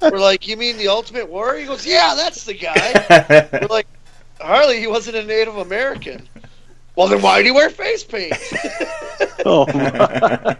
We're 0.00 0.18
like, 0.18 0.46
"You 0.46 0.56
mean 0.56 0.76
the 0.76 0.88
Ultimate 0.88 1.28
Warrior?" 1.28 1.60
He 1.60 1.66
goes, 1.66 1.86
"Yeah, 1.86 2.14
that's 2.16 2.44
the 2.44 2.54
guy." 2.54 3.48
We're 3.52 3.68
like, 3.68 3.86
"Harley, 4.40 4.80
he 4.80 4.88
wasn't 4.88 5.16
a 5.16 5.24
Native 5.24 5.56
American." 5.56 6.28
Well, 6.96 7.08
then 7.08 7.22
why 7.22 7.38
did 7.38 7.46
he 7.46 7.52
wear 7.52 7.70
face 7.70 8.04
paint? 8.04 8.34
Oh, 9.44 9.66
my. 9.74 10.56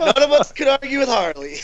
None 0.00 0.22
of 0.22 0.32
us 0.32 0.52
could 0.52 0.68
argue 0.68 1.00
with 1.00 1.08
Harley. 1.08 1.56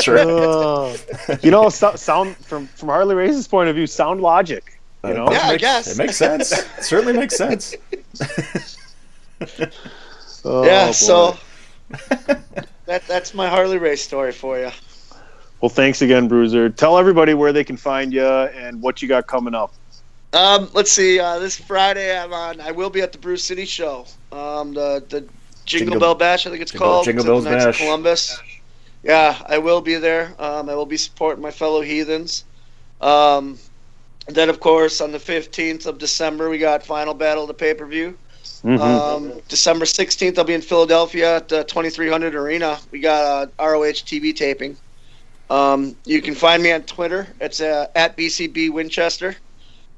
Sure. 0.00 0.18
Oh. 0.20 0.96
you 1.42 1.50
know, 1.50 1.68
so, 1.68 1.96
sound 1.96 2.34
from 2.38 2.66
from 2.68 2.88
Harley 2.88 3.14
Race's 3.14 3.46
point 3.46 3.68
of 3.68 3.76
view, 3.76 3.86
sound 3.86 4.22
logic. 4.22 4.80
You 5.04 5.10
uh, 5.10 5.12
know, 5.12 5.30
Yeah, 5.30 5.48
I 5.48 5.58
guess. 5.58 5.92
It 5.92 5.98
makes 5.98 6.16
sense. 6.16 6.52
It 6.52 6.66
certainly 6.80 7.12
makes 7.12 7.36
sense. 7.36 7.74
Oh, 10.42 10.64
yeah, 10.64 10.86
boy. 10.86 10.92
so 10.92 11.36
that 12.86 13.02
that's 13.06 13.34
my 13.34 13.46
Harley 13.48 13.76
Race 13.76 14.02
story 14.02 14.32
for 14.32 14.58
you. 14.58 14.70
well, 15.60 15.68
thanks 15.68 16.00
again, 16.00 16.28
Bruiser. 16.28 16.70
Tell 16.70 16.96
everybody 16.96 17.34
where 17.34 17.52
they 17.52 17.62
can 17.62 17.76
find 17.76 18.10
you 18.10 18.24
and 18.26 18.80
what 18.80 19.02
you 19.02 19.08
got 19.08 19.26
coming 19.26 19.54
up. 19.54 19.74
Um, 20.32 20.70
let's 20.72 20.90
see. 20.90 21.20
Uh, 21.20 21.38
this 21.40 21.56
Friday, 21.56 22.16
I'm 22.18 22.32
on. 22.32 22.60
I 22.60 22.70
will 22.70 22.88
be 22.88 23.02
at 23.02 23.12
the 23.12 23.18
Brew 23.18 23.36
City 23.36 23.66
show. 23.66 24.06
Um, 24.32 24.72
the 24.72 25.04
the 25.08 25.20
Jingle, 25.66 25.92
Jingle- 25.92 26.00
Bell 26.00 26.14
Bash, 26.14 26.46
I 26.46 26.50
think 26.50 26.62
it's 26.62 26.70
Jingle- 26.72 26.88
called. 26.88 27.04
Jingle 27.04 27.20
It's 27.38 27.46
at 27.46 27.50
the 27.50 27.56
Bells 27.56 27.64
Bash. 27.66 27.78
Columbus. 27.78 28.40
Yeah, 29.02 29.36
I 29.46 29.58
will 29.58 29.80
be 29.82 29.96
there. 29.96 30.32
Um, 30.38 30.70
I 30.70 30.74
will 30.74 30.86
be 30.86 30.96
supporting 30.96 31.42
my 31.42 31.50
fellow 31.50 31.80
heathens. 31.82 32.44
Um, 33.00 33.58
then, 34.28 34.48
of 34.48 34.60
course, 34.60 35.00
on 35.00 35.10
the 35.12 35.18
15th 35.18 35.86
of 35.86 35.98
December, 35.98 36.48
we 36.48 36.58
got 36.58 36.82
Final 36.82 37.12
Battle 37.14 37.44
of 37.44 37.48
the 37.48 37.54
pay 37.54 37.74
per 37.74 37.84
view. 37.86 38.16
Mhm. 38.64 38.78
Um, 38.78 39.32
December 39.48 39.86
16th, 39.86 40.38
I'll 40.38 40.44
be 40.44 40.54
in 40.54 40.60
Philadelphia 40.60 41.36
at 41.36 41.48
the 41.48 41.64
2300 41.64 42.34
Arena. 42.34 42.78
We 42.90 43.00
got 43.00 43.50
a 43.58 43.64
ROH 43.64 44.02
TV 44.04 44.34
taping. 44.34 44.76
Um, 45.48 45.96
you 46.04 46.20
can 46.22 46.34
find 46.34 46.62
me 46.62 46.72
on 46.72 46.82
Twitter. 46.82 47.26
It's 47.40 47.60
uh, 47.60 47.86
at 47.96 48.16
BCB 48.16 48.70
Winchester. 48.70 49.36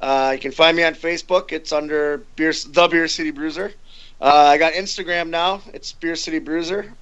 Uh, 0.01 0.31
you 0.35 0.41
can 0.41 0.53
find 0.53 0.77
me 0.77 0.85
on 0.85 0.95
Facebook. 0.95 1.53
It's 1.53 1.73
under 1.73 2.19
Beer, 2.37 2.53
the 2.53 2.89
Beer 2.89 3.09
City 3.09 3.31
Bruiser. 3.31 3.73
Uh, 4.21 4.49
I 4.51 4.59
got 4.59 4.73
Instagram 4.73 5.29
now. 5.29 5.61
It's 5.75 5.93
Beer 5.93 6.17
City 6.17 6.39
Bruiser. 6.39 6.93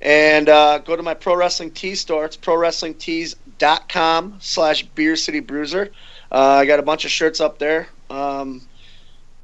And 0.00 0.48
uh, 0.48 0.78
go 0.78 0.96
to 0.96 1.02
my 1.02 1.14
Pro 1.14 1.34
Wrestling 1.34 1.72
Tee 1.72 1.96
store. 1.96 2.24
It's 2.24 2.36
prowrestlingtees.com 2.36 4.36
slash 4.40 4.84
Beer 4.94 5.16
City 5.16 5.40
Bruiser. 5.40 5.90
Uh, 6.30 6.58
I 6.60 6.66
got 6.66 6.78
a 6.78 6.82
bunch 6.82 7.04
of 7.04 7.10
shirts 7.10 7.40
up 7.40 7.58
there. 7.58 7.88
Um, 8.08 8.62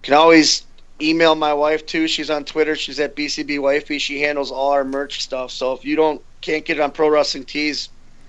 can 0.02 0.14
always 0.14 0.62
email 1.00 1.34
my 1.34 1.52
wife 1.52 1.86
too. 1.86 2.06
She's 2.08 2.30
on 2.30 2.44
Twitter. 2.44 2.76
She's 2.76 3.00
at 3.00 3.16
BCB 3.16 3.60
Wifey. 3.60 3.98
She 3.98 4.20
handles 4.20 4.50
all 4.50 4.70
our 4.72 4.84
merch 4.84 5.22
stuff. 5.22 5.50
So 5.50 5.72
if 5.72 5.84
you 5.84 5.96
don't 5.96 6.22
can't 6.40 6.64
get 6.64 6.78
it 6.78 6.80
on 6.80 6.90
Pro 6.90 7.08
Wrestling 7.08 7.44
Tees, 7.44 7.88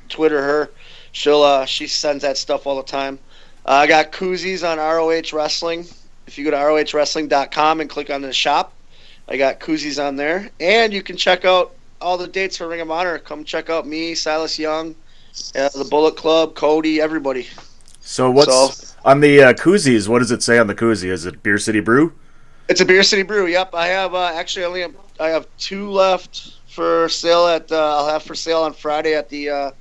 Twitter 0.09 0.41
her. 0.41 0.71
She'll 1.11 1.43
uh, 1.43 1.65
she 1.65 1.87
sends 1.87 2.23
that 2.23 2.37
stuff 2.37 2.67
all 2.67 2.77
the 2.77 2.83
time. 2.83 3.19
Uh, 3.65 3.71
I 3.71 3.87
got 3.87 4.11
koozies 4.11 4.67
on 4.69 4.77
ROH 4.77 5.35
Wrestling. 5.35 5.85
If 6.27 6.37
you 6.37 6.45
go 6.45 6.51
to 6.51 6.57
ROHWrestling.com 6.57 7.81
and 7.81 7.89
click 7.89 8.09
on 8.09 8.21
the 8.21 8.33
shop, 8.33 8.73
I 9.27 9.37
got 9.37 9.59
koozies 9.59 10.03
on 10.03 10.15
there. 10.15 10.49
And 10.59 10.91
you 10.91 11.03
can 11.03 11.17
check 11.17 11.45
out 11.45 11.73
all 12.01 12.17
the 12.17 12.27
dates 12.27 12.57
for 12.57 12.67
Ring 12.67 12.81
of 12.81 12.89
Honor. 12.91 13.17
Come 13.19 13.43
check 13.43 13.69
out 13.69 13.87
me, 13.87 14.15
Silas 14.15 14.57
Young, 14.57 14.95
uh, 15.55 15.69
the 15.69 15.85
Bullet 15.89 16.15
Club, 16.15 16.55
Cody, 16.55 16.99
everybody. 16.99 17.47
So 18.01 18.29
what's 18.31 18.51
So- 18.51 18.95
on 19.03 19.19
the 19.19 19.41
uh, 19.43 19.53
koozies? 19.53 20.07
What 20.07 20.19
does 20.19 20.31
it 20.31 20.43
say 20.43 20.57
on 20.57 20.67
the 20.67 20.75
koozie? 20.75 21.09
Is 21.09 21.25
it 21.25 21.41
Beer 21.43 21.57
City 21.57 21.79
Brew? 21.79 22.13
It's 22.67 22.81
a 22.81 22.85
Beer 22.85 23.03
City 23.03 23.23
Brew. 23.23 23.47
Yep, 23.47 23.75
I 23.75 23.87
have 23.87 24.13
uh, 24.15 24.31
actually 24.33 24.63
I 24.63 24.67
only 24.67 24.81
have, 24.81 24.95
I 25.19 25.27
have 25.29 25.47
two 25.57 25.91
left 25.91 26.53
for 26.67 27.07
sale 27.09 27.47
at 27.47 27.71
uh, 27.71 27.97
I'll 27.97 28.07
have 28.09 28.23
for 28.23 28.35
sale 28.35 28.61
on 28.61 28.73
Friday 28.73 29.13
at 29.13 29.29
the 29.29 29.49
uh, 29.49 29.71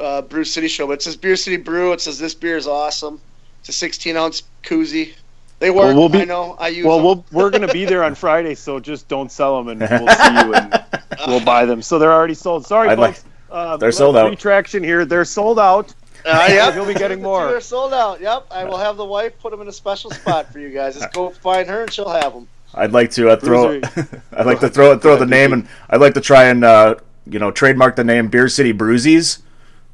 uh, 0.00 0.22
Brew 0.22 0.44
City 0.44 0.68
show. 0.68 0.86
But 0.86 0.94
it 0.94 1.02
says 1.02 1.16
Beer 1.16 1.36
City 1.36 1.56
Brew. 1.56 1.92
It 1.92 2.00
says 2.00 2.18
this 2.18 2.34
beer 2.34 2.56
is 2.56 2.66
awesome. 2.66 3.20
It's 3.60 3.68
a 3.68 3.72
16 3.72 4.16
ounce 4.16 4.42
koozie. 4.64 5.14
They 5.60 5.70
work. 5.70 5.84
Well, 5.86 5.94
we'll 5.96 6.08
be- 6.08 6.22
I 6.22 6.24
know. 6.24 6.56
I 6.58 6.68
use. 6.68 6.84
Well, 6.84 6.96
them. 6.96 7.04
we'll 7.04 7.24
we're 7.30 7.50
gonna 7.50 7.72
be 7.72 7.84
there 7.84 8.02
on 8.02 8.16
Friday, 8.16 8.56
so 8.56 8.80
just 8.80 9.06
don't 9.06 9.30
sell 9.30 9.62
them, 9.62 9.68
and 9.68 9.80
we'll 9.80 10.08
see 10.16 10.34
you 10.46 10.54
and 10.54 10.84
we'll 11.28 11.44
buy 11.44 11.64
them. 11.64 11.80
So 11.82 12.00
they're 12.00 12.12
already 12.12 12.34
sold. 12.34 12.66
Sorry, 12.66 12.88
I'd 12.88 12.98
like- 12.98 13.14
folks. 13.14 13.24
uh, 13.52 13.76
they're 13.76 13.92
sold 13.92 14.16
out. 14.16 14.28
Retraction 14.28 14.82
here. 14.82 15.04
They're 15.04 15.24
sold 15.24 15.60
out. 15.60 15.94
Uh, 16.26 16.46
yep. 16.48 16.74
You'll 16.74 16.86
be 16.86 16.94
getting 16.94 17.20
more. 17.30 17.48
They're 17.48 17.60
sold 17.60 17.92
out. 17.92 18.20
Yep. 18.20 18.46
I 18.50 18.64
will 18.64 18.76
have 18.76 18.96
the 18.96 19.04
wife 19.04 19.36
put 19.40 19.50
them 19.50 19.60
in 19.60 19.66
a 19.68 19.72
special 19.72 20.10
spot 20.12 20.52
for 20.52 20.60
you 20.60 20.70
guys. 20.70 20.94
Just 20.94 21.12
go 21.12 21.30
find 21.30 21.68
her 21.68 21.82
and 21.82 21.92
she'll 21.92 22.08
have 22.08 22.32
them. 22.32 22.46
I'd 22.74 22.92
like 22.92 23.10
to 23.12 23.30
uh, 23.30 23.36
throw. 23.36 23.80
I'd 24.32 24.46
like 24.46 24.60
to 24.60 24.68
throw 24.68 24.96
throw 24.98 25.16
the 25.16 25.26
name, 25.26 25.52
and 25.52 25.68
I'd 25.90 26.00
like 26.00 26.14
to 26.14 26.20
try 26.20 26.44
and 26.44 26.64
uh, 26.64 26.94
you 27.26 27.38
know 27.38 27.50
trademark 27.50 27.96
the 27.96 28.04
name 28.04 28.28
Beer 28.28 28.48
City 28.48 28.72
Bruisies 28.72 29.40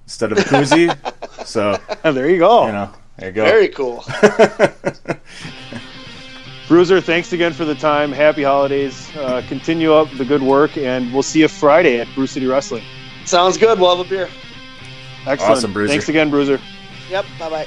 instead 0.04 0.32
of 0.32 0.38
koozie. 0.38 0.94
so 1.46 1.76
there 2.02 2.28
you 2.28 2.38
go. 2.38 2.66
you 2.66 2.72
know, 2.72 2.90
there 3.16 3.28
you 3.28 3.34
go. 3.34 3.44
Very 3.44 3.68
cool. 3.68 4.04
Bruiser, 6.68 7.00
thanks 7.00 7.32
again 7.32 7.54
for 7.54 7.64
the 7.64 7.74
time. 7.74 8.12
Happy 8.12 8.42
holidays. 8.42 9.08
Uh, 9.16 9.42
continue 9.48 9.94
up 9.94 10.10
the 10.18 10.24
good 10.24 10.42
work, 10.42 10.76
and 10.76 11.10
we'll 11.14 11.22
see 11.22 11.40
you 11.40 11.48
Friday 11.48 11.98
at 11.98 12.06
Brew 12.14 12.26
City 12.26 12.46
Wrestling. 12.46 12.84
Sounds 13.24 13.56
good. 13.56 13.80
We'll 13.80 13.96
have 13.96 14.06
a 14.06 14.08
beer. 14.08 14.28
Excellent. 15.26 15.58
Awesome, 15.58 15.72
Bruiser. 15.72 15.92
Thanks 15.92 16.08
again, 16.08 16.30
Bruiser. 16.30 16.60
Yep. 17.10 17.26
Bye 17.38 17.50
bye. 17.50 17.66